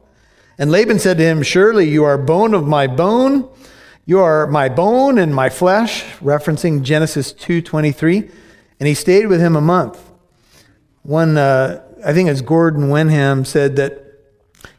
And 0.57 0.71
Laban 0.71 0.97
said 0.97 1.19
to 1.19 1.23
him, 1.23 1.43
Surely 1.43 1.87
you 1.87 2.03
are 2.03 2.17
bone 2.17 2.55
of 2.55 2.65
my 2.65 2.87
bone. 2.87 3.47
You 4.07 4.21
are 4.21 4.47
my 4.47 4.67
bone 4.67 5.19
and 5.19 5.35
my 5.35 5.49
flesh, 5.49 6.03
referencing 6.15 6.81
Genesis 6.81 7.31
2:23 7.31 8.31
and 8.79 8.87
he 8.87 8.93
stayed 8.93 9.27
with 9.27 9.39
him 9.39 9.55
a 9.55 9.61
month. 9.61 9.99
One, 11.03 11.37
uh, 11.37 11.83
I 12.05 12.13
think 12.13 12.29
it's 12.29 12.41
Gordon 12.41 12.89
Wenham, 12.89 13.45
said 13.45 13.75
that 13.75 14.01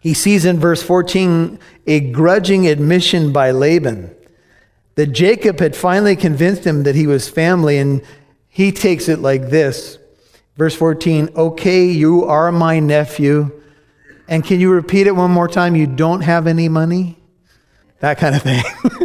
he 0.00 0.14
sees 0.14 0.44
in 0.44 0.58
verse 0.58 0.82
14 0.82 1.58
a 1.86 2.00
grudging 2.00 2.66
admission 2.66 3.32
by 3.32 3.50
Laban 3.50 4.14
that 4.96 5.08
Jacob 5.08 5.60
had 5.60 5.76
finally 5.76 6.16
convinced 6.16 6.64
him 6.64 6.82
that 6.82 6.94
he 6.94 7.06
was 7.06 7.28
family, 7.28 7.78
and 7.78 8.02
he 8.48 8.72
takes 8.72 9.08
it 9.08 9.20
like 9.20 9.50
this. 9.50 9.98
Verse 10.56 10.74
14, 10.74 11.30
okay, 11.36 11.84
you 11.84 12.24
are 12.24 12.50
my 12.50 12.80
nephew. 12.80 13.62
And 14.26 14.42
can 14.42 14.58
you 14.58 14.72
repeat 14.72 15.06
it 15.06 15.14
one 15.14 15.30
more 15.30 15.48
time? 15.48 15.76
You 15.76 15.86
don't 15.86 16.22
have 16.22 16.46
any 16.46 16.68
money? 16.68 17.18
That 18.00 18.18
kind 18.18 18.34
of 18.34 18.42
thing. 18.42 18.64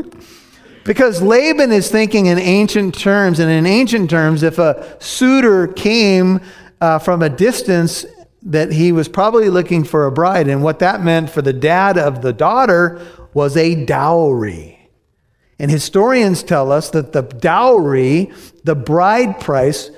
Because 0.84 1.22
Laban 1.22 1.72
is 1.72 1.92
thinking 1.92 2.26
in 2.26 2.40
ancient 2.40 2.98
terms, 2.98 3.40
and 3.40 3.52
in 3.52 3.66
ancient 3.66 4.10
terms, 4.10 4.42
if 4.42 4.58
a 4.58 4.98
suitor 5.00 5.68
came 5.68 6.42
uh, 6.80 6.98
from 6.98 7.22
a 7.22 7.30
distance, 7.30 8.06
that 8.44 8.72
he 8.72 8.92
was 8.92 9.08
probably 9.08 9.50
looking 9.50 9.84
for 9.84 10.08
a 10.08 10.12
bride. 10.12 10.48
And 10.48 10.64
what 10.64 10.80
that 10.80 11.04
meant 11.04 11.30
for 11.30 11.42
the 11.44 11.54
dad 11.54 11.98
of 11.98 12.22
the 12.22 12.34
daughter 12.34 13.00
was 13.34 13.56
a 13.56 13.86
dowry. 13.86 14.90
And 15.60 15.70
historians 15.70 16.42
tell 16.42 16.72
us 16.72 16.90
that 16.90 17.14
the 17.14 17.22
dowry, 17.22 18.32
the 18.64 18.74
bride 18.74 19.40
price, 19.40 19.92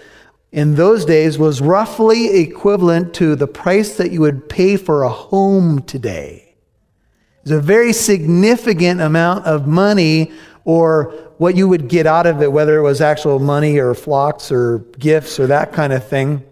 in 0.52 0.76
those 0.76 1.06
days 1.06 1.38
was 1.38 1.62
roughly 1.62 2.42
equivalent 2.42 3.14
to 3.16 3.36
the 3.36 3.48
price 3.48 3.96
that 3.96 4.12
you 4.12 4.20
would 4.22 4.50
pay 4.50 4.76
for 4.76 5.04
a 5.04 5.10
home 5.10 5.82
today. 5.82 6.56
It's 7.42 7.52
a 7.52 7.60
very 7.60 7.92
significant 7.94 9.02
amount 9.02 9.46
of 9.46 9.68
money 9.68 10.32
or 10.66 11.14
what 11.38 11.56
you 11.56 11.68
would 11.68 11.88
get 11.88 12.06
out 12.06 12.26
of 12.26 12.42
it, 12.42 12.52
whether 12.52 12.78
it 12.78 12.82
was 12.82 13.02
actual 13.02 13.40
money 13.40 13.78
or 13.78 13.94
flocks 13.94 14.52
or 14.52 14.80
gifts 14.98 15.40
or 15.40 15.48
that 15.48 15.74
kind 15.74 15.92
of 15.92 16.08
thing. 16.08 16.44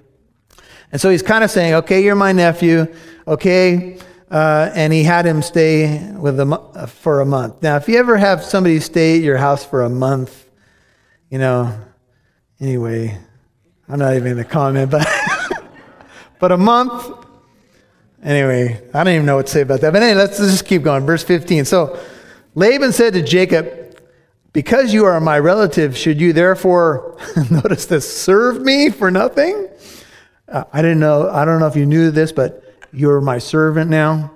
And 0.91 1.00
so 1.00 1.10
he's 1.10 1.21
kind 1.21 1.43
of 1.43 1.52
saying, 1.52 1.74
okay, 1.76 2.04
you're 2.04 2.15
my 2.15 2.34
nephew, 2.34 2.93
okay? 3.28 3.97
Uh, 4.30 4.69
and 4.74 4.91
he 4.91 5.04
had 5.04 5.26
him 5.26 5.41
stay 5.41 6.12
with 6.13 6.39
him 6.39 6.54
for 6.88 7.21
a 7.21 7.26
month. 7.26 7.62
Now, 7.62 7.78
if 7.78 7.88
you 7.88 7.97
ever 7.97 8.17
have 8.17 8.43
somebody 8.43 8.80
stay 8.80 9.17
at 9.17 9.24
your 9.24 9.38
house 9.38 9.65
for 9.65 9.84
a 9.84 9.89
month, 9.89 10.50
you 11.30 11.38
know, 11.38 11.78
anyway, 12.60 13.17
I'm 13.88 14.00
not 14.00 14.15
even 14.15 14.34
going 14.34 14.38
to 14.38 14.50
comment, 14.50 14.91
but, 14.91 15.08
but 16.39 16.52
a 16.52 16.58
month, 16.58 17.26
anyway, 18.24 18.82
I 18.93 19.04
don't 19.04 19.13
even 19.13 19.26
know 19.26 19.38
what 19.38 19.47
to 19.47 19.52
say 19.52 19.62
about 19.62 19.82
that. 19.82 19.93
But 19.93 20.04
anyway, 20.04 20.17
let's, 20.17 20.39
let's 20.39 20.52
just 20.52 20.65
keep 20.65 20.84
going. 20.84 21.06
Verse 21.06 21.24
15. 21.24 21.65
So 21.65 22.00
Laban 22.56 22.91
said 22.91 23.13
to 23.13 23.21
Jacob, 23.21 23.81
because 24.54 24.94
you 24.94 25.06
are 25.06 25.20
my 25.20 25.40
relative, 25.40 25.98
should 25.98 26.20
you 26.20 26.34
therefore, 26.34 27.18
notice 27.52 27.86
this, 27.86 28.22
serve 28.22 28.62
me 28.62 28.90
for 28.90 29.10
nothing? 29.10 29.70
Uh, 30.48 30.66
I 30.74 30.82
didn't 30.82 31.00
know, 31.00 31.30
I 31.30 31.46
don't 31.46 31.60
know 31.60 31.68
if 31.68 31.76
you 31.76 31.86
knew 31.86 32.12
this, 32.12 32.32
but 32.32 32.64
you're 32.92 33.22
my 33.22 33.38
servant 33.38 33.90
now. 33.90 34.32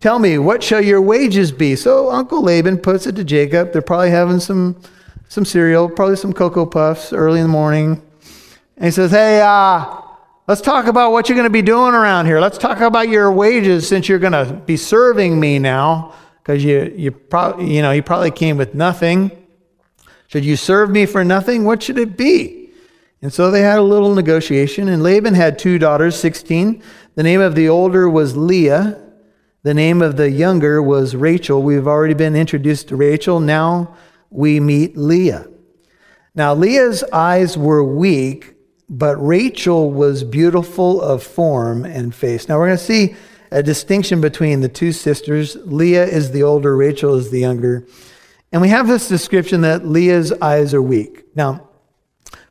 Tell 0.00 0.18
me, 0.18 0.36
what 0.36 0.62
shall 0.62 0.82
your 0.82 1.00
wages 1.00 1.50
be? 1.50 1.74
So 1.74 2.10
Uncle 2.10 2.42
Laban 2.42 2.78
puts 2.78 3.06
it 3.06 3.16
to 3.16 3.24
Jacob. 3.24 3.72
They're 3.72 3.80
probably 3.80 4.10
having 4.10 4.40
some, 4.40 4.80
some 5.28 5.46
cereal, 5.46 5.88
probably 5.88 6.16
some 6.16 6.34
Cocoa 6.34 6.66
Puffs 6.66 7.14
early 7.14 7.40
in 7.40 7.46
the 7.46 7.52
morning. 7.52 8.02
And 8.76 8.84
he 8.84 8.90
says, 8.90 9.10
Hey, 9.10 9.40
uh, 9.40 10.02
let's 10.46 10.60
talk 10.60 10.86
about 10.86 11.12
what 11.12 11.28
you're 11.28 11.36
going 11.36 11.48
to 11.48 11.50
be 11.50 11.62
doing 11.62 11.94
around 11.94 12.26
here. 12.26 12.40
Let's 12.40 12.58
talk 12.58 12.80
about 12.80 13.08
your 13.08 13.32
wages 13.32 13.88
since 13.88 14.06
you're 14.06 14.18
going 14.18 14.32
to 14.32 14.52
be 14.66 14.76
serving 14.76 15.40
me 15.40 15.58
now 15.58 16.14
because 16.42 16.62
you, 16.62 16.92
you, 16.94 17.10
pro- 17.10 17.58
you, 17.58 17.80
know, 17.80 17.92
you 17.92 18.02
probably 18.02 18.30
came 18.30 18.58
with 18.58 18.74
nothing. 18.74 19.45
Should 20.36 20.44
you 20.44 20.56
serve 20.56 20.90
me 20.90 21.06
for 21.06 21.24
nothing? 21.24 21.64
What 21.64 21.82
should 21.82 21.96
it 21.96 22.14
be? 22.14 22.68
And 23.22 23.32
so 23.32 23.50
they 23.50 23.62
had 23.62 23.78
a 23.78 23.82
little 23.82 24.14
negotiation, 24.14 24.86
and 24.86 25.02
Laban 25.02 25.32
had 25.32 25.58
two 25.58 25.78
daughters, 25.78 26.14
16. 26.20 26.82
The 27.14 27.22
name 27.22 27.40
of 27.40 27.54
the 27.54 27.70
older 27.70 28.06
was 28.06 28.36
Leah. 28.36 29.00
The 29.62 29.72
name 29.72 30.02
of 30.02 30.18
the 30.18 30.30
younger 30.30 30.82
was 30.82 31.16
Rachel. 31.16 31.62
We've 31.62 31.86
already 31.86 32.12
been 32.12 32.36
introduced 32.36 32.88
to 32.88 32.96
Rachel. 32.96 33.40
Now 33.40 33.96
we 34.28 34.60
meet 34.60 34.94
Leah. 34.94 35.48
Now, 36.34 36.52
Leah's 36.52 37.02
eyes 37.14 37.56
were 37.56 37.82
weak, 37.82 38.56
but 38.90 39.16
Rachel 39.16 39.90
was 39.90 40.22
beautiful 40.22 41.00
of 41.00 41.22
form 41.22 41.86
and 41.86 42.14
face. 42.14 42.46
Now, 42.46 42.58
we're 42.58 42.66
going 42.66 42.76
to 42.76 42.84
see 42.84 43.16
a 43.50 43.62
distinction 43.62 44.20
between 44.20 44.60
the 44.60 44.68
two 44.68 44.92
sisters. 44.92 45.56
Leah 45.64 46.04
is 46.04 46.32
the 46.32 46.42
older, 46.42 46.76
Rachel 46.76 47.14
is 47.14 47.30
the 47.30 47.40
younger. 47.40 47.86
And 48.52 48.62
we 48.62 48.68
have 48.68 48.86
this 48.86 49.08
description 49.08 49.62
that 49.62 49.86
Leah's 49.86 50.32
eyes 50.32 50.72
are 50.72 50.82
weak. 50.82 51.24
Now, 51.34 51.68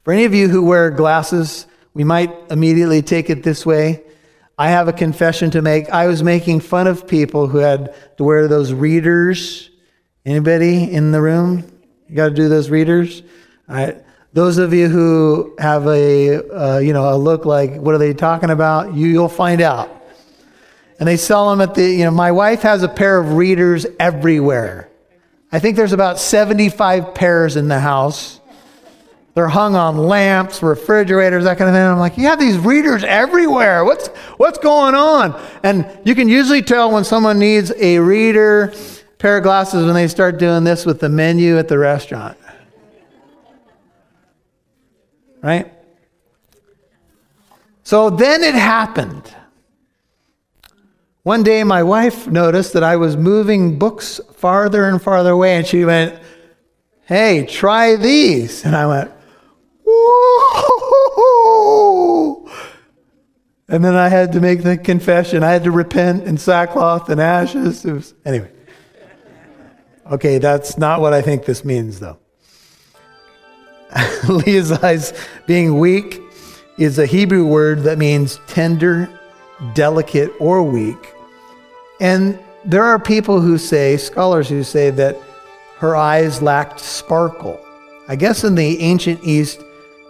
for 0.04 0.14
any 0.14 0.26
of 0.26 0.34
you 0.34 0.50
who 0.50 0.64
wear 0.64 0.92
glasses, 0.92 1.68
we 1.94 2.04
might 2.04 2.32
immediately 2.52 3.02
take 3.02 3.30
it 3.30 3.44
this 3.44 3.66
way. 3.66 4.04
I 4.58 4.70
have 4.70 4.88
a 4.88 4.94
confession 4.94 5.52
to 5.52 5.62
make. 5.62 5.90
I 5.90 6.08
was 6.08 6.24
making 6.24 6.62
fun 6.62 6.88
of 6.88 7.08
people 7.08 7.48
who 7.48 7.58
had 7.58 7.96
to 8.18 8.24
wear 8.24 8.48
those 8.48 8.72
readers. 8.72 9.70
Anybody 10.26 10.92
in 10.92 11.12
the 11.12 11.22
room? 11.22 11.64
You 12.08 12.16
got 12.16 12.30
to 12.30 12.36
do 12.36 12.48
those 12.48 12.70
readers. 12.70 13.22
All 13.68 13.76
right. 13.76 14.02
Those 14.34 14.58
of 14.58 14.74
you 14.74 14.90
who 14.90 15.56
have 15.60 15.88
a 15.88 16.44
uh, 16.50 16.78
you 16.80 16.94
know 16.94 17.14
a 17.14 17.16
look 17.16 17.46
like 17.46 17.76
what 17.76 17.96
are 17.96 17.98
they 17.98 18.14
talking 18.14 18.50
about? 18.50 18.94
You 18.94 19.08
you'll 19.08 19.30
find 19.30 19.62
out. 19.62 19.90
And 21.00 21.08
they 21.08 21.18
sell 21.18 21.50
them 21.50 21.62
at 21.62 21.74
the 21.76 21.90
you 21.90 22.04
know 22.04 22.12
my 22.12 22.32
wife 22.32 22.62
has 22.62 22.84
a 22.84 22.90
pair 22.90 23.18
of 23.18 23.34
readers 23.34 23.86
everywhere. 24.00 24.90
I 25.52 25.60
think 25.60 25.76
there's 25.78 25.94
about 25.94 26.20
75 26.20 27.16
pairs 27.16 27.56
in 27.56 27.68
the 27.68 27.80
house. 27.80 28.40
They're 29.36 29.50
hung 29.50 29.76
on 29.76 29.98
lamps, 29.98 30.64
refrigerators, 30.64 31.44
that 31.44 31.58
kind 31.58 31.70
of 31.70 31.76
thing. 31.76 31.84
I'm 31.84 32.00
like, 32.00 32.18
you 32.18 32.28
have 32.28 32.40
these 32.40 32.58
readers 32.58 33.04
everywhere. 33.04 33.84
What's, 33.84 34.08
what's 34.38 34.58
going 34.58 34.96
on? 34.96 35.40
And 35.62 35.86
you 36.06 36.16
can 36.16 36.30
usually 36.30 36.62
tell 36.62 36.90
when 36.90 37.04
someone 37.04 37.38
needs 37.38 37.72
a 37.78 38.00
reader, 38.00 38.74
pair 39.18 39.38
of 39.38 39.44
glasses, 39.44 39.86
when 39.86 39.94
they 39.94 40.08
start 40.08 40.40
doing 40.40 40.64
this 40.64 40.86
with 40.86 41.02
the 41.02 41.10
menu 41.10 41.58
at 41.58 41.68
the 41.68 41.78
restaurant. 41.78 42.38
Right? 45.44 45.72
So 47.84 48.10
then 48.10 48.42
it 48.42 48.56
happened. 48.56 49.36
One 51.26 51.42
day, 51.42 51.64
my 51.64 51.82
wife 51.82 52.28
noticed 52.28 52.74
that 52.74 52.84
I 52.84 52.98
was 52.98 53.18
moving 53.18 53.80
books 53.80 54.22
farther 54.34 54.88
and 54.88 55.02
farther 55.02 55.32
away, 55.32 55.58
and 55.58 55.66
she 55.66 55.84
went, 55.84 56.22
Hey, 57.02 57.48
try 57.48 57.96
these. 57.96 58.64
And 58.64 58.76
I 58.76 58.86
went, 58.86 59.10
Whoa! 59.84 61.18
And 63.68 63.84
then 63.84 63.96
I 63.96 64.08
had 64.08 64.34
to 64.34 64.40
make 64.40 64.62
the 64.62 64.78
confession. 64.78 65.44
I 65.44 65.50
had 65.50 65.64
to 65.64 65.72
repent 65.72 66.26
in 66.26 66.38
sackcloth 66.38 67.10
and 67.10 67.20
ashes. 67.20 67.84
Was, 67.84 68.14
anyway. 68.24 68.52
Okay, 70.12 70.38
that's 70.38 70.78
not 70.78 71.02
what 71.02 71.14
I 71.14 71.24
think 71.24 71.46
this 71.46 71.66
means, 71.66 72.00
though. 72.00 72.20
Leah's 74.30 74.72
eyes 74.72 75.12
being 75.48 75.80
weak 75.80 76.22
is 76.78 77.00
a 77.00 77.08
Hebrew 77.08 77.48
word 77.48 77.80
that 77.80 77.98
means 77.98 78.40
tender, 78.46 79.10
delicate, 79.74 80.32
or 80.40 80.62
weak. 80.62 81.14
And 82.00 82.40
there 82.66 82.84
are 82.84 83.00
people 83.00 83.42
who 83.42 83.58
say, 83.58 83.98
scholars 83.98 84.50
who 84.50 84.64
say, 84.64 84.90
that 84.92 85.18
her 85.78 85.96
eyes 85.96 86.42
lacked 86.42 86.80
sparkle. 86.80 87.60
I 88.08 88.16
guess 88.16 88.44
in 88.44 88.56
the 88.56 88.80
ancient 88.80 89.24
East, 89.24 89.62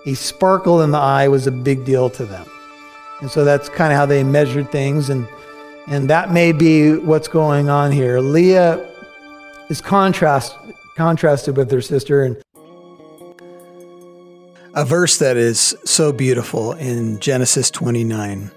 a 0.05 0.13
sparkle 0.13 0.81
in 0.81 0.91
the 0.91 0.97
eye 0.97 1.27
was 1.27 1.47
a 1.47 1.51
big 1.51 1.85
deal 1.85 2.09
to 2.11 2.25
them. 2.25 2.45
And 3.21 3.31
so 3.31 3.43
that's 3.43 3.69
kind 3.69 3.91
of 3.91 3.97
how 3.97 4.05
they 4.05 4.23
measured 4.23 4.71
things. 4.71 5.09
And, 5.09 5.27
and 5.87 6.09
that 6.09 6.31
may 6.31 6.51
be 6.51 6.95
what's 6.97 7.27
going 7.27 7.69
on 7.69 7.91
here. 7.91 8.19
Leah 8.19 8.85
is 9.69 9.81
contrast, 9.81 10.55
contrasted 10.95 11.57
with 11.57 11.71
her 11.71 11.81
sister. 11.81 12.23
And 12.23 12.41
a 14.73 14.85
verse 14.85 15.17
that 15.19 15.37
is 15.37 15.75
so 15.85 16.11
beautiful 16.11 16.73
in 16.73 17.19
Genesis 17.19 17.71
29. 17.71 18.51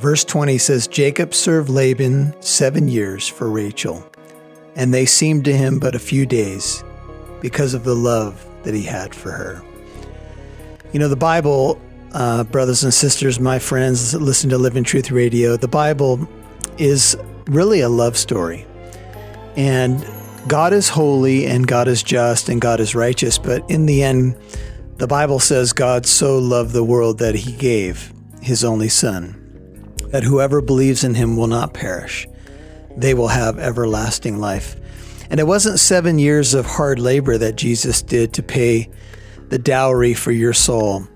Verse 0.00 0.24
20 0.24 0.56
says 0.56 0.88
Jacob 0.88 1.34
served 1.34 1.68
Laban 1.68 2.34
seven 2.40 2.88
years 2.88 3.28
for 3.28 3.50
Rachel, 3.50 4.02
and 4.74 4.94
they 4.94 5.04
seemed 5.04 5.44
to 5.44 5.52
him 5.54 5.78
but 5.78 5.94
a 5.94 5.98
few 5.98 6.24
days 6.24 6.82
because 7.42 7.74
of 7.74 7.84
the 7.84 7.94
love 7.94 8.46
that 8.62 8.74
he 8.74 8.82
had 8.82 9.14
for 9.14 9.30
her. 9.30 9.62
You 10.92 11.00
know, 11.00 11.08
the 11.08 11.16
Bible, 11.16 11.78
uh, 12.12 12.44
brothers 12.44 12.82
and 12.82 12.94
sisters, 12.94 13.38
my 13.38 13.58
friends, 13.58 14.14
listen 14.14 14.48
to 14.50 14.58
Living 14.58 14.84
Truth 14.84 15.10
Radio, 15.10 15.58
the 15.58 15.68
Bible 15.68 16.26
is 16.78 17.14
really 17.46 17.80
a 17.80 17.88
love 17.88 18.16
story. 18.16 18.66
And 19.56 20.04
God 20.48 20.72
is 20.72 20.88
holy 20.88 21.46
and 21.46 21.66
God 21.66 21.88
is 21.88 22.02
just 22.02 22.48
and 22.48 22.58
God 22.58 22.80
is 22.80 22.94
righteous, 22.94 23.36
but 23.36 23.68
in 23.70 23.84
the 23.84 24.02
end, 24.02 24.34
the 24.96 25.06
Bible 25.06 25.40
says 25.40 25.74
God 25.74 26.06
so 26.06 26.38
loved 26.38 26.72
the 26.72 26.84
world 26.84 27.18
that 27.18 27.34
he 27.34 27.52
gave 27.52 28.14
his 28.40 28.64
only 28.64 28.88
Son, 28.88 29.36
that 30.10 30.22
whoever 30.22 30.60
believes 30.60 31.04
in 31.04 31.14
him 31.14 31.36
will 31.36 31.46
not 31.46 31.74
perish, 31.74 32.26
they 32.96 33.14
will 33.14 33.28
have 33.28 33.58
everlasting 33.58 34.38
life. 34.38 34.76
And 35.30 35.38
it 35.38 35.46
wasn't 35.46 35.78
seven 35.78 36.18
years 36.18 36.54
of 36.54 36.66
hard 36.66 36.98
labor 36.98 37.38
that 37.38 37.56
Jesus 37.56 38.02
did 38.02 38.32
to 38.34 38.42
pay 38.42 38.90
the 39.48 39.58
dowry 39.58 40.14
for 40.14 40.32
your 40.32 40.52
soul. 40.52 41.06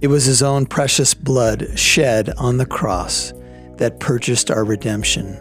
It 0.00 0.06
was 0.08 0.24
his 0.24 0.42
own 0.42 0.66
precious 0.66 1.12
blood 1.12 1.78
shed 1.78 2.30
on 2.38 2.56
the 2.56 2.66
cross 2.66 3.32
that 3.76 4.00
purchased 4.00 4.50
our 4.50 4.64
redemption. 4.64 5.38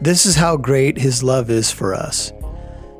This 0.00 0.26
is 0.26 0.36
how 0.36 0.56
great 0.56 0.98
his 0.98 1.22
love 1.22 1.50
is 1.50 1.70
for 1.70 1.94
us. 1.94 2.32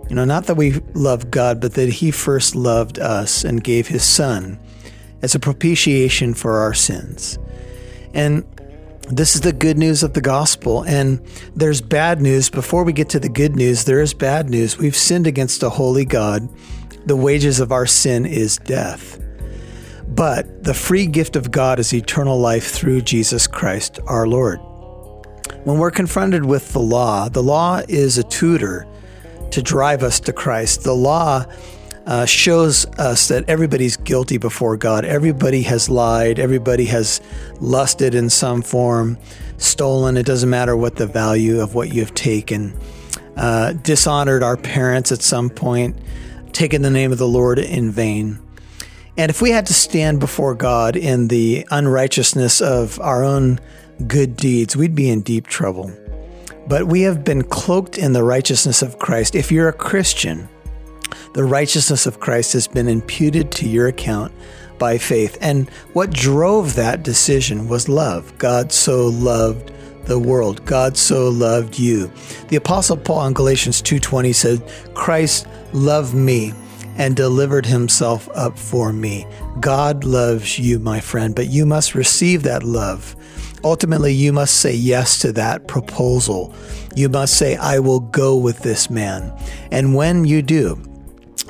You 0.09 0.17
know, 0.17 0.25
not 0.25 0.47
that 0.47 0.57
we 0.57 0.73
love 0.93 1.31
God, 1.31 1.61
but 1.61 1.75
that 1.75 1.89
He 1.89 2.11
first 2.11 2.55
loved 2.55 2.99
us 2.99 3.43
and 3.43 3.65
gave 3.65 3.89
His 3.89 4.05
Son 4.05 4.59
as 5.23 5.35
a 5.35 5.41
propitiation 5.41 6.35
for 6.35 6.59
our 6.59 6.75
sins. 6.75 7.39
And 8.13 8.45
this 9.09 9.35
is 9.35 9.43
the 9.43 9.53
good 9.53 9.79
news 9.79 10.03
of 10.03 10.15
the 10.15 10.21
gospel. 10.21 10.83
And 10.85 11.21
there's 11.55 11.81
bad 11.81 12.21
news. 12.21 12.51
Before 12.51 12.85
we 12.85 12.93
get 12.93 13.09
to 13.11 13.21
the 13.21 13.29
good 13.29 13.57
news, 13.57 13.85
there 13.85 14.01
is 14.01 14.15
bad 14.15 14.49
news. 14.49 14.79
We've 14.79 14.97
sinned 14.97 15.27
against 15.27 15.63
a 15.63 15.71
holy 15.71 16.05
God. 16.05 16.49
The 17.07 17.17
wages 17.17 17.61
of 17.61 17.73
our 17.73 17.87
sin 17.87 18.25
is 18.25 18.57
death. 18.57 19.21
But 20.09 20.65
the 20.65 20.75
free 20.75 21.07
gift 21.07 21.37
of 21.37 21.51
God 21.51 21.79
is 21.79 21.93
eternal 21.93 22.39
life 22.39 22.71
through 22.71 23.03
Jesus 23.03 23.47
Christ 23.47 24.01
our 24.07 24.27
Lord. 24.27 24.61
When 25.65 25.79
we're 25.79 25.91
confronted 25.91 26.45
with 26.45 26.73
the 26.73 26.81
law, 26.81 27.29
the 27.29 27.43
law 27.43 27.83
is 27.89 28.19
a 28.19 28.23
tutor 28.23 28.87
to 29.51 29.63
drive 29.63 30.03
us 30.03 30.21
to 30.21 30.33
Christ. 30.33 30.83
The 30.83 30.95
law 30.95 31.45
uh, 32.07 32.27
shows 32.27 32.87
us 32.99 33.29
that 33.29 33.49
everybody's 33.49 33.97
guilty 33.97 34.39
before 34.39 34.77
God. 34.77 35.05
Everybody 35.05 35.63
has 35.63 35.89
lied. 35.89 36.39
Everybody 36.39 36.85
has 36.87 37.21
lusted 37.61 38.15
in 38.15 38.31
some 38.31 38.63
form, 38.63 39.19
stolen. 39.57 40.17
It 40.17 40.27
doesn't 40.27 40.51
matter 40.51 40.77
what 40.77 40.97
the 40.97 41.07
value 41.07 41.61
of 41.61 41.75
what 41.75 41.93
you've 41.95 42.15
taken. 42.15 42.79
Uh, 43.37 43.73
dishonored 43.73 44.43
our 44.43 44.57
parents 44.57 45.11
at 45.11 45.23
some 45.23 45.51
point, 45.51 45.97
taken 46.53 46.83
the 46.83 46.91
name 46.91 47.11
of 47.11 47.19
the 47.19 47.27
Lord 47.27 47.59
in 47.59 47.91
vain. 47.91 48.39
And 49.17 49.31
if 49.31 49.41
we 49.41 49.51
had 49.51 49.67
to 49.67 49.75
stand 49.75 50.21
before 50.21 50.55
God 50.55 50.97
in 50.97 51.29
the 51.29 51.67
unrighteousness 51.71 52.61
of 52.61 53.01
our 53.01 53.25
own 53.25 53.61
good 54.07 54.37
deeds, 54.37 54.77
we'd 54.77 54.95
be 54.95 55.09
in 55.09 55.23
deep 55.23 55.47
trouble. 55.47 55.93
But 56.67 56.87
we 56.87 57.03
have 57.03 57.25
been 57.25 57.43
cloaked 57.43 57.99
in 57.99 58.13
the 58.13 58.25
righteousness 58.25 58.83
of 58.83 58.99
Christ. 58.99 59.35
If 59.35 59.53
you're 59.53 59.69
a 59.69 59.73
Christian, 59.73 60.49
the 61.33 61.45
righteousness 61.45 62.07
of 62.07 62.21
Christ 62.21 62.53
has 62.53 62.67
been 62.67 62.89
imputed 62.89 63.51
to 63.53 63.69
your 63.69 63.89
account 63.89 64.33
by 64.79 64.99
faith. 64.99 65.39
And 65.41 65.69
what 65.93 66.11
drove 66.11 66.75
that 66.75 67.03
decision 67.03 67.69
was 67.69 67.89
love. 67.89 68.37
God 68.39 68.73
so 68.73 69.07
loved 69.07 69.73
the 70.05 70.19
world. 70.19 70.65
God 70.65 70.97
so 70.97 71.29
loved 71.29 71.79
you. 71.79 72.11
The 72.49 72.57
apostle 72.57 72.97
Paul 72.97 73.29
in 73.29 73.33
Galatians 73.33 73.81
2:20 73.81 74.33
said, 74.33 74.63
"Christ 74.95 75.47
loved 75.73 76.15
me 76.15 76.53
and 76.97 77.17
delivered 77.17 77.67
himself 77.67 78.29
up 78.35 78.59
for 78.59 78.93
me." 78.93 79.27
God 79.61 80.05
loves 80.05 80.59
you, 80.59 80.79
my 80.79 81.01
friend, 81.01 81.35
but 81.35 81.49
you 81.49 81.65
must 81.65 81.95
receive 81.95 82.43
that 82.43 82.63
love 82.63 83.17
Ultimately, 83.65 84.13
you 84.13 84.31
must 84.31 84.59
say 84.59 84.75
yes 84.75 85.19
to 85.21 85.33
that 85.33 85.67
proposal. 85.67 86.55
You 86.95 87.09
must 87.09 87.35
say, 87.35 87.57
I 87.57 87.79
will 87.79 88.01
go 88.01 88.37
with 88.37 88.59
this 88.59 88.91
man. 88.91 89.33
And 89.73 89.95
when 89.95 90.27
you 90.27 90.43
do, 90.43 90.79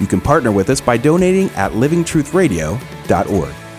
You 0.00 0.06
can 0.06 0.20
partner 0.20 0.50
with 0.50 0.70
us 0.70 0.80
by 0.80 0.96
donating 0.96 1.50
at 1.50 1.72
livingtruthradio.org. 1.72 3.69